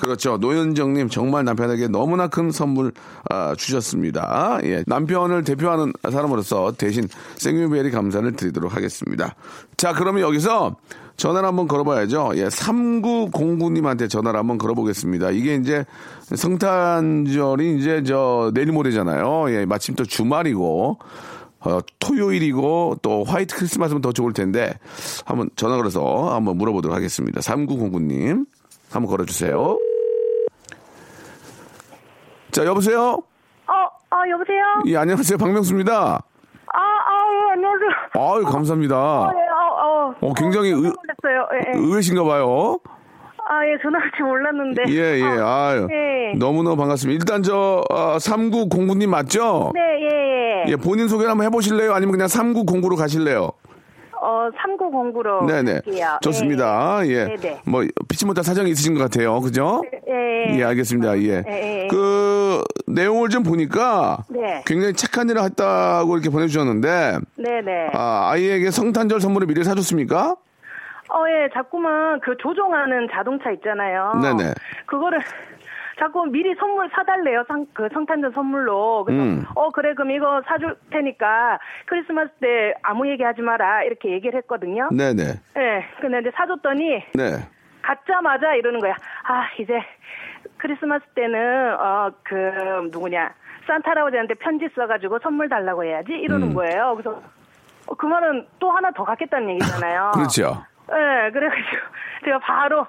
그렇죠. 0.00 0.36
노현정님 0.38 1.08
정말 1.08 1.44
남편에게 1.44 1.88
너무나 1.88 2.28
큰 2.28 2.50
선물 2.50 2.92
아, 3.30 3.54
주셨습니다. 3.54 4.58
예, 4.64 4.84
남편을 4.86 5.44
대표하는 5.44 5.92
사람으로서 6.02 6.72
대신 6.76 7.08
생유베리 7.36 7.90
감사를 7.90 8.30
드리도록 8.36 8.74
하겠습니다. 8.74 9.34
자, 9.76 9.92
그러면 9.92 10.22
여기서 10.22 10.76
전화를 11.16 11.48
한번 11.48 11.68
걸어봐야죠. 11.68 12.32
예, 12.36 12.48
3909님한테 12.48 14.10
전화를 14.10 14.38
한번 14.38 14.58
걸어보겠습니다. 14.58 15.30
이게 15.30 15.54
이제 15.54 15.84
성탄절이 16.34 17.78
이제 17.78 18.02
저 18.04 18.50
내일 18.54 18.72
모레잖아요. 18.72 19.50
예, 19.50 19.64
마침 19.64 19.94
또 19.94 20.04
주말이고, 20.04 20.98
어, 21.60 21.78
토요일이고, 21.98 22.98
또 23.02 23.24
화이트 23.24 23.56
크리스마스면 23.56 24.02
더 24.02 24.12
좋을 24.12 24.32
텐데, 24.32 24.78
한번 25.24 25.50
전화 25.56 25.76
걸어서 25.76 26.34
한번 26.34 26.58
물어보도록 26.58 26.94
하겠습니다. 26.94 27.40
3909님. 27.40 28.46
한번 28.94 29.10
걸어주세요. 29.10 29.78
자, 32.52 32.64
여보세요? 32.64 33.00
어, 33.66 33.72
어, 33.72 34.28
여보세요? 34.30 34.62
예, 34.86 34.96
안녕하세요. 34.96 35.36
박명수입니다. 35.38 35.92
아, 36.72 36.78
아, 36.78 37.52
안녕하세요. 37.52 37.88
아유, 38.14 38.44
감사합니다. 38.44 38.96
어, 38.96 39.32
예, 39.34 39.38
어, 39.40 40.10
어. 40.20 40.28
어, 40.28 40.34
굉장히 40.34 40.68
의- 40.70 40.74
놀랐어요. 40.76 41.48
예, 41.54 41.72
예. 41.74 41.78
의외신가 41.78 42.22
봐요. 42.24 42.78
아, 43.46 43.66
예, 43.66 43.76
전화할 43.82 44.10
줄 44.16 44.26
몰랐는데. 44.26 44.82
예, 44.88 45.18
예, 45.20 45.22
어, 45.40 45.46
아유. 45.46 45.88
예. 45.90 46.38
너무너무 46.38 46.76
반갑습니다. 46.76 47.20
일단 47.20 47.42
저, 47.42 47.82
어, 47.90 48.16
3909님 48.18 49.08
맞죠? 49.08 49.72
네, 49.74 49.80
예, 49.80 50.64
예. 50.68 50.70
예, 50.72 50.76
본인 50.76 51.08
소개를 51.08 51.30
한번 51.30 51.46
해보실래요? 51.46 51.92
아니면 51.92 52.12
그냥 52.12 52.28
3909로 52.28 52.96
가실래요? 52.96 53.50
어, 54.24 54.48
3909로. 54.56 55.44
네네. 55.46 55.72
할게요. 55.72 56.18
좋습니다. 56.22 57.06
예. 57.06 57.26
네네. 57.26 57.60
뭐, 57.66 57.84
피치 58.08 58.24
못할 58.24 58.42
사정이 58.42 58.70
있으신 58.70 58.94
것 58.94 59.00
같아요. 59.00 59.38
그죠? 59.40 59.82
예, 60.08 60.48
예. 60.48 60.58
예, 60.58 60.64
알겠습니다. 60.64 61.18
예. 61.18 61.44
예, 61.46 61.82
예. 61.82 61.88
그, 61.88 62.64
내용을 62.86 63.28
좀 63.28 63.42
보니까 63.42 64.24
네. 64.30 64.62
굉장히 64.66 64.94
착한 64.94 65.28
일을 65.28 65.42
했다고 65.42 66.14
이렇게 66.14 66.30
보내주셨는데, 66.30 67.18
네네. 67.36 67.90
아, 67.92 68.30
아이에게 68.32 68.70
성탄절 68.70 69.20
선물을 69.20 69.46
미리 69.46 69.62
사줬습니까? 69.62 70.36
어, 71.10 71.24
예, 71.28 71.48
자꾸만 71.52 72.18
그 72.20 72.34
조종하는 72.38 73.08
자동차 73.12 73.50
있잖아요. 73.52 74.12
네네. 74.22 74.54
그거를 74.86 75.20
자꾸 75.98 76.24
미리 76.26 76.54
선물 76.56 76.90
사달래요. 76.92 77.44
상, 77.46 77.66
그 77.72 77.88
성탄절 77.92 78.32
선물로. 78.34 79.04
그래서, 79.04 79.22
음. 79.22 79.44
어, 79.54 79.70
그래, 79.70 79.94
그럼 79.94 80.10
이거 80.10 80.42
사줄 80.46 80.76
테니까 80.90 81.58
크리스마스 81.86 82.30
때 82.40 82.74
아무 82.82 83.08
얘기 83.08 83.22
하지 83.22 83.42
마라. 83.42 83.84
이렇게 83.84 84.10
얘기를 84.10 84.36
했거든요. 84.40 84.88
네네. 84.90 85.22
예, 85.56 85.84
근데 86.00 86.20
이제 86.20 86.30
사줬더니 86.34 87.04
네. 87.14 87.48
갖자마자 87.82 88.54
이러는 88.54 88.80
거야. 88.80 88.94
아, 89.24 89.48
이제 89.58 89.80
크리스마스 90.58 91.04
때는, 91.14 91.74
어, 91.78 92.10
그, 92.22 92.34
누구냐. 92.90 93.32
산타 93.66 93.92
할아버지한테 93.92 94.34
편지 94.34 94.68
써가지고 94.74 95.20
선물 95.22 95.48
달라고 95.48 95.84
해야지. 95.84 96.12
이러는 96.12 96.48
음. 96.48 96.54
거예요. 96.54 96.94
그래서, 96.96 97.22
어, 97.86 97.94
그 97.94 98.06
말은 98.06 98.46
또 98.58 98.70
하나 98.70 98.90
더 98.90 99.04
갖겠다는 99.04 99.50
얘기잖아요. 99.50 100.12
그렇죠. 100.16 100.64
예, 100.90 101.30
그래가지고 101.30 101.76
제가 102.24 102.38
바로 102.40 102.86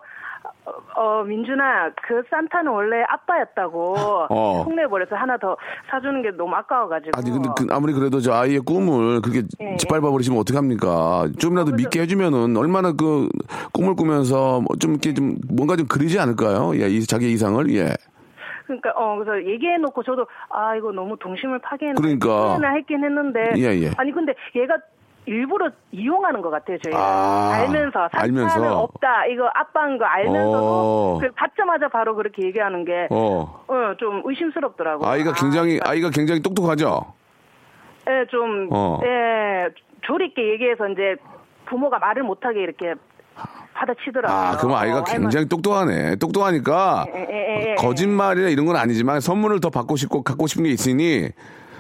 어, 0.65 1.01
어, 1.01 1.23
민준아 1.23 1.91
그 2.07 2.23
산타는 2.29 2.71
원래 2.71 3.03
아빠였다고 3.07 3.95
어. 4.29 4.63
혼내버려서 4.63 5.15
하나 5.15 5.37
더 5.37 5.55
사주는 5.89 6.21
게 6.21 6.31
너무 6.31 6.55
아까워가지고 6.55 7.11
아니, 7.15 7.31
근데 7.31 7.49
그, 7.55 7.67
아무리 7.69 7.93
그래도 7.93 8.19
저 8.19 8.33
아이의 8.33 8.59
꿈을 8.61 9.21
그렇게 9.21 9.43
예, 9.61 9.77
짓밟아 9.77 10.09
버리시면 10.09 10.39
어떡합니까? 10.39 11.29
좀이라도 11.39 11.73
믿게 11.73 12.01
해주면은 12.01 12.57
얼마나 12.57 12.91
그 12.93 13.29
꿈을 13.73 13.95
꾸면서 13.95 14.61
뭐좀 14.61 14.91
이렇게 14.91 15.13
좀 15.13 15.35
뭔가 15.47 15.75
좀 15.75 15.87
그리지 15.87 16.19
않을까요? 16.19 16.75
예, 16.75 16.87
이 16.87 17.01
자기 17.05 17.31
이상을, 17.31 17.73
예. 17.75 17.93
그러니까 18.65 18.91
어 18.95 19.15
그래서 19.17 19.47
얘기해 19.47 19.77
놓고 19.77 20.03
저도 20.03 20.25
아 20.49 20.75
이거 20.75 20.91
너무 20.91 21.15
동심을 21.19 21.59
파괴는 21.59 21.95
그러니까. 21.95 22.57
나 22.59 22.73
했긴 22.73 23.03
했는데 23.03 23.53
예, 23.57 23.79
예. 23.81 23.91
아니 23.97 24.11
근데 24.11 24.33
얘가 24.55 24.75
일부러 25.25 25.69
이용하는 25.91 26.41
것 26.41 26.49
같아요 26.49 26.77
저희가 26.83 26.99
아, 26.99 27.53
알면서 27.55 28.09
알면서. 28.11 28.79
없다 28.79 29.25
이거 29.27 29.49
아빠인 29.53 29.97
거 29.97 30.05
알면서도 30.05 31.15
어. 31.15 31.19
그 31.19 31.31
받자마자 31.35 31.87
바로 31.89 32.15
그렇게 32.15 32.45
얘기하는 32.45 32.85
게 32.85 33.07
어. 33.09 33.63
어, 33.67 33.93
좀 33.97 34.21
의심스럽더라고요. 34.25 35.09
아이가 35.09 35.33
굉장히, 35.33 35.79
아, 35.83 35.89
아이가 35.91 36.09
굉장히 36.09 36.41
똑똑하죠? 36.41 37.13
예, 38.07 38.25
좀, 38.29 38.69
어. 38.71 38.99
예, 39.03 39.69
조리 40.01 40.27
있게 40.27 40.51
얘기해서 40.53 40.87
이제 40.89 41.15
부모가 41.65 41.97
말을 41.99 42.23
못하게 42.23 42.61
이렇게 42.61 42.93
받아치더라고요. 43.73 44.37
아, 44.37 44.57
그럼 44.57 44.75
아이가 44.75 44.99
어, 44.99 45.03
굉장히 45.03 45.47
똑똑하네. 45.47 46.15
똑똑하니까 46.15 47.05
예, 47.13 47.27
예, 47.29 47.69
예. 47.71 47.75
거짓말이나 47.75 48.49
이런 48.49 48.65
건 48.65 48.75
아니지만 48.77 49.19
선물을 49.19 49.59
더 49.59 49.69
받고 49.69 49.95
싶고 49.95 50.23
갖고 50.23 50.47
싶은 50.47 50.63
게 50.63 50.69
있으니 50.69 51.29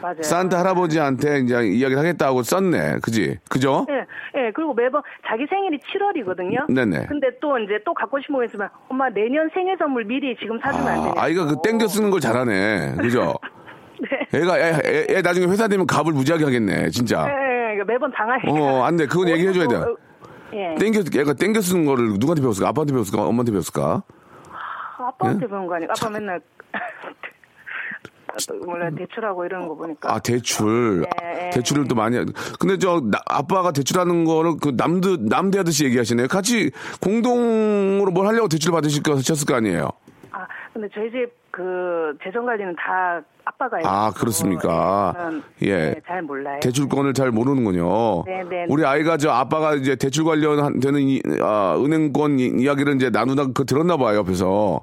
맞아요. 0.05 0.21
산타 0.21 0.59
할아버지한테 0.59 1.39
이제 1.39 1.55
이야기를 1.65 1.97
하겠다고 1.97 2.43
썼네. 2.43 2.99
그지? 3.01 3.39
그죠? 3.49 3.87
예, 3.89 4.05
예, 4.39 4.51
그리고 4.51 4.75
매번 4.75 5.01
자기 5.27 5.47
생일이 5.47 5.79
7월이거든요. 5.79 6.71
네네. 6.71 7.07
근데 7.07 7.29
또 7.41 7.57
이제 7.57 7.79
또 7.83 7.93
갖고 7.95 8.19
싶은 8.21 8.35
거 8.35 8.45
있으면 8.45 8.69
엄마 8.87 9.09
내년 9.09 9.49
생일 9.51 9.75
선물 9.79 10.05
미리 10.05 10.35
지금 10.39 10.59
사주면 10.59 10.87
안 10.87 10.99
아, 10.99 11.01
되냐. 11.01 11.13
아이가 11.17 11.45
그 11.45 11.55
땡겨 11.63 11.87
쓰는 11.87 12.11
걸 12.11 12.19
잘하네. 12.19 12.97
그죠? 12.99 13.33
네. 13.99 14.39
애가, 14.39 14.59
애, 14.59 14.79
애, 14.85 15.05
애 15.17 15.21
나중에 15.23 15.47
회사 15.47 15.67
되면 15.67 15.87
갑을 15.87 16.13
무지하게 16.13 16.43
하겠네, 16.43 16.89
진짜. 16.91 17.25
예, 17.27 17.79
예, 17.79 17.83
매번 17.83 18.11
당하니까. 18.11 18.51
어, 18.51 18.83
안 18.83 18.97
돼. 18.97 19.07
그건 19.07 19.29
얘기해 19.29 19.53
줘야 19.53 19.67
돼. 19.67 19.75
어, 19.77 19.95
예. 20.53 20.75
땡겨, 20.75 21.19
애가 21.19 21.33
땡겨 21.33 21.61
쓰는 21.61 21.85
거를 21.85 22.09
누구한테 22.19 22.41
배웠을까? 22.41 22.69
아빠한테 22.69 22.93
배웠을까? 22.93 23.23
엄마한테 23.25 23.51
배웠을까? 23.53 24.03
아빠한테 24.97 25.47
배운 25.47 25.67
거 25.67 25.75
아니까 25.75 25.93
아빠 25.97 26.09
맨날 26.09 26.39
몰라 28.65 28.89
대출하고 28.97 29.45
이러는 29.45 29.67
거 29.67 29.75
보니까. 29.75 30.13
아, 30.13 30.19
대출. 30.19 31.05
예, 31.23 31.45
예. 31.47 31.49
대출을 31.51 31.87
또 31.87 31.95
많이. 31.95 32.17
하- 32.17 32.25
근데 32.59 32.77
저, 32.77 33.01
나- 33.03 33.19
아빠가 33.27 33.71
대출하는 33.71 34.25
거를 34.25 34.55
그 34.61 34.73
남드, 34.75 35.17
남대하듯이 35.21 35.85
얘기하시네요. 35.85 36.27
같이 36.27 36.71
공동으로 37.01 38.11
뭘 38.11 38.27
하려고 38.27 38.47
대출 38.47 38.71
받으실 38.71 39.01
거, 39.03 39.13
하셨을 39.15 39.45
거 39.45 39.55
아니에요? 39.55 39.89
아 40.31 40.45
근데 40.73 40.87
저희 40.93 41.09
집 41.11 41.29
그 41.55 42.13
재정 42.21 42.45
관리는 42.45 42.75
다 42.75 43.21
아빠가. 43.45 43.77
아, 43.85 44.11
그렇습니까? 44.11 45.13
예. 45.61 45.77
네, 45.91 45.95
잘 46.05 46.21
몰라요. 46.21 46.59
대출권을 46.61 47.13
잘 47.13 47.31
모르는군요. 47.31 48.25
네, 48.25 48.43
네. 48.43 48.65
우리 48.67 48.83
아이가 48.85 49.15
저 49.15 49.29
아빠가 49.31 49.73
이제 49.75 49.95
대출 49.95 50.25
관련되는 50.25 50.99
이, 50.99 51.21
아, 51.41 51.77
은행권 51.81 52.39
이- 52.39 52.51
이야기를 52.61 52.95
이제 52.97 53.09
나누다 53.09 53.53
그 53.53 53.63
들었나 53.65 53.95
봐요, 53.95 54.17
옆에서. 54.17 54.81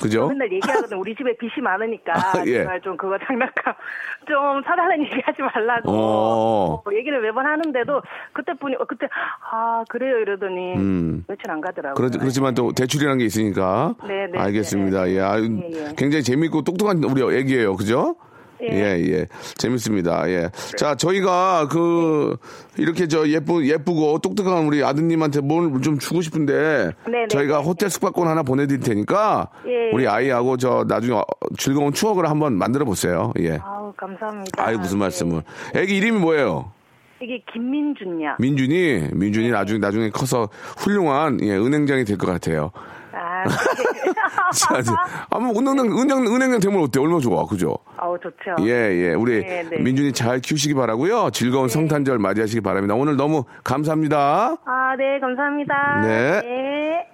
그죠? 0.00 0.28
맨날 0.28 0.52
얘기하거든. 0.52 0.98
우리 0.98 1.14
집에 1.14 1.36
빚이 1.36 1.60
많으니까 1.60 2.12
아, 2.40 2.42
예. 2.46 2.58
제발 2.58 2.80
좀 2.80 2.96
그거 2.96 3.18
장난감 3.26 3.74
좀 4.26 4.62
사달라는 4.64 5.04
얘기 5.04 5.20
하지 5.24 5.42
말라고 5.42 5.90
어. 5.90 6.74
어, 6.84 6.94
얘기를 6.94 7.20
매번 7.20 7.46
하는데도 7.46 8.02
그때 8.32 8.52
뿐이 8.54 8.76
어, 8.76 8.84
그때 8.86 9.08
아 9.50 9.84
그래요 9.88 10.18
이러더니 10.18 10.74
음. 10.76 11.24
며칠 11.26 11.50
안 11.50 11.60
가더라고요. 11.60 11.94
그렇, 11.94 12.18
그렇지만 12.18 12.54
또 12.54 12.72
대출이라는 12.72 13.18
게 13.18 13.24
있으니까. 13.24 13.94
네, 14.06 14.26
네, 14.30 14.38
알겠습니다. 14.38 15.04
네, 15.04 15.12
네. 15.12 15.16
예, 15.16 15.70
예, 15.72 15.86
예. 15.88 15.94
굉장히 15.96 16.22
재밌고 16.22 16.62
똑똑한 16.62 17.02
우리 17.04 17.22
애기예요. 17.38 17.76
그죠? 17.76 18.16
예, 18.62 18.98
예. 19.12 19.26
재밌습니다. 19.56 20.28
예. 20.30 20.50
자, 20.76 20.94
저희가 20.94 21.68
그, 21.70 22.36
이렇게 22.76 23.06
저 23.06 23.28
예쁘, 23.28 23.66
예쁘고 23.68 24.18
똑똑한 24.18 24.66
우리 24.66 24.82
아드님한테 24.84 25.40
뭘 25.40 25.80
좀 25.80 25.98
주고 25.98 26.20
싶은데. 26.22 26.92
네, 27.06 27.10
네, 27.12 27.28
저희가 27.28 27.58
네, 27.58 27.64
호텔 27.64 27.88
숙박권 27.90 28.26
하나 28.26 28.42
보내 28.42 28.66
드릴 28.66 28.80
테니까. 28.80 29.48
예. 29.66 29.90
우리 29.92 30.06
아이하고 30.08 30.56
저 30.56 30.84
나중에 30.88 31.14
어, 31.14 31.24
즐거운 31.56 31.92
추억을 31.92 32.28
한번 32.28 32.54
만들어 32.54 32.84
보세요. 32.84 33.32
예. 33.40 33.58
아우 33.62 33.92
감사합니다. 33.96 34.64
아이, 34.64 34.76
무슨 34.76 34.98
네. 34.98 35.04
말씀을. 35.04 35.42
애기 35.76 35.96
이름이 35.96 36.18
뭐예요? 36.18 36.72
이게 37.20 37.42
김민준이야. 37.52 38.36
민준이, 38.38 39.08
민준이 39.12 39.46
네. 39.46 39.52
나중에, 39.52 39.78
나중에 39.80 40.10
커서 40.10 40.48
훌륭한, 40.78 41.40
예, 41.42 41.56
은행장이 41.56 42.04
될 42.04 42.16
것 42.16 42.26
같아요. 42.26 42.70
아, 43.12 43.42
자, 44.54 44.78
이제 44.78 44.90
아무 45.30 45.50
은행 45.58 45.78
은행 45.78 46.26
은행장 46.26 46.60
되면 46.60 46.82
어때? 46.82 47.00
얼마나 47.00 47.20
좋아, 47.20 47.44
그죠? 47.46 47.76
아우 47.96 48.16
좋죠. 48.18 48.56
예, 48.66 48.72
예. 49.10 49.14
우리 49.14 49.40
네, 49.44 49.66
네. 49.68 49.78
민준이 49.78 50.12
잘 50.12 50.40
키우시기 50.40 50.74
바라고요. 50.74 51.30
즐거운 51.32 51.68
성탄절 51.68 52.18
맞이하시기 52.18 52.60
바랍니다. 52.60 52.94
오늘 52.94 53.16
너무 53.16 53.44
감사합니다. 53.64 54.56
아, 54.64 54.96
네, 54.96 55.18
감사합니다. 55.20 56.00
네. 56.02 56.40
네. 56.42 57.06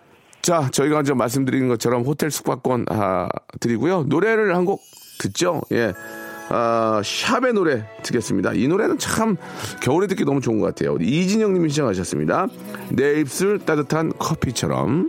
자, 0.43 0.69
저희가 0.71 0.97
먼저 0.97 1.15
말씀드린 1.15 1.69
것처럼 1.69 2.03
호텔 2.03 2.31
숙박권 2.31 2.87
아, 2.91 3.29
드리고요. 3.61 4.05
노래를 4.09 4.55
한 4.55 4.65
곡 4.65 4.81
듣죠? 5.21 5.63
예. 5.73 5.93
아, 6.51 7.01
샵의 7.03 7.55
노래 7.55 7.87
듣겠습니다. 8.03 8.53
이 8.53 8.69
노래는 8.69 8.99
참 8.99 9.37
겨울에 9.81 10.07
듣기 10.07 10.25
너무 10.27 10.43
좋은 10.43 10.61
것 10.61 10.67
같아요. 10.67 10.99
이진영 11.01 11.55
님이 11.55 11.71
시청하셨습니다. 11.71 12.49
내 12.91 13.21
입술 13.21 13.59
따뜻한 13.61 14.13
커피처럼. 14.19 15.09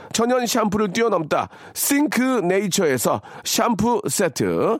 천연 0.13 0.45
샴푸를 0.45 0.93
뛰어넘다. 0.93 1.49
싱크 1.73 2.21
네이처에서 2.43 3.21
샴푸 3.43 4.01
세트, 4.07 4.79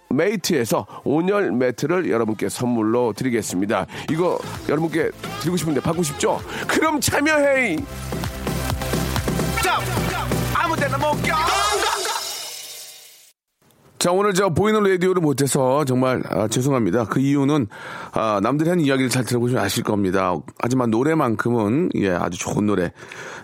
메이트에서 0.11 0.85
온열 1.03 1.51
매트를 1.51 2.09
여러분께 2.09 2.49
선물로 2.49 3.13
드리겠습니다. 3.13 3.85
이거 4.09 4.39
여러분께 4.67 5.11
드리고 5.39 5.57
싶은데 5.57 5.81
받고 5.81 6.03
싶죠? 6.03 6.39
그럼 6.67 6.99
참여해! 6.99 7.77
자, 14.01 14.11
오늘 14.11 14.33
저 14.33 14.49
보이는 14.49 14.81
라디오를 14.81 15.21
못해서 15.21 15.85
정말 15.85 16.23
아, 16.27 16.47
죄송합니다. 16.47 17.05
그 17.05 17.19
이유는 17.19 17.67
아, 18.13 18.39
남들이 18.41 18.67
하는 18.67 18.83
이야기를 18.83 19.11
잘 19.11 19.23
들어보시면 19.23 19.63
아실 19.63 19.83
겁니다. 19.83 20.33
하지만 20.57 20.89
노래만큼은 20.89 21.91
예, 21.97 22.09
아주 22.09 22.39
좋은 22.39 22.65
노래 22.65 22.93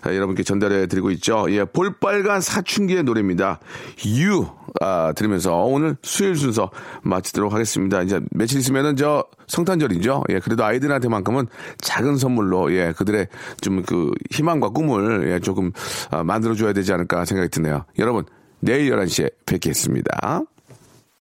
아, 0.02 0.12
여러분께 0.12 0.41
전달해 0.41 0.88
드리고 0.88 1.12
있죠. 1.12 1.46
예, 1.50 1.63
볼빨간 1.63 2.41
사춘기의 2.41 3.04
노래입니다. 3.04 3.60
유 4.08 4.48
아, 4.82 5.13
들으면서 5.15 5.58
오늘 5.58 5.96
수요일 6.02 6.36
순서 6.36 6.72
마치도록 7.04 7.54
하겠습니다. 7.54 8.02
이제 8.02 8.20
며칠 8.32 8.58
있으면은 8.58 8.96
저 8.96 9.26
성탄절이죠. 9.46 10.24
예, 10.30 10.39
그래도 10.39 10.65
아이들한테만큼은 10.65 11.46
작은 11.82 12.17
선물로 12.17 12.74
예, 12.74 12.93
그들의 12.98 13.28
좀 13.62 13.84
그 13.86 14.10
희망과 14.32 14.70
꿈을 14.70 15.30
예, 15.30 15.39
조금 15.39 15.72
아, 16.10 16.24
만들어 16.24 16.56
줘야 16.56 16.74
되지 16.74 16.93
않을까 16.93 17.26
생각이 17.26 17.50
드네요. 17.50 17.86
여러분, 18.00 18.26
내일 18.60 18.91
11시에 18.91 19.32
뵙겠습니다. 19.46 20.43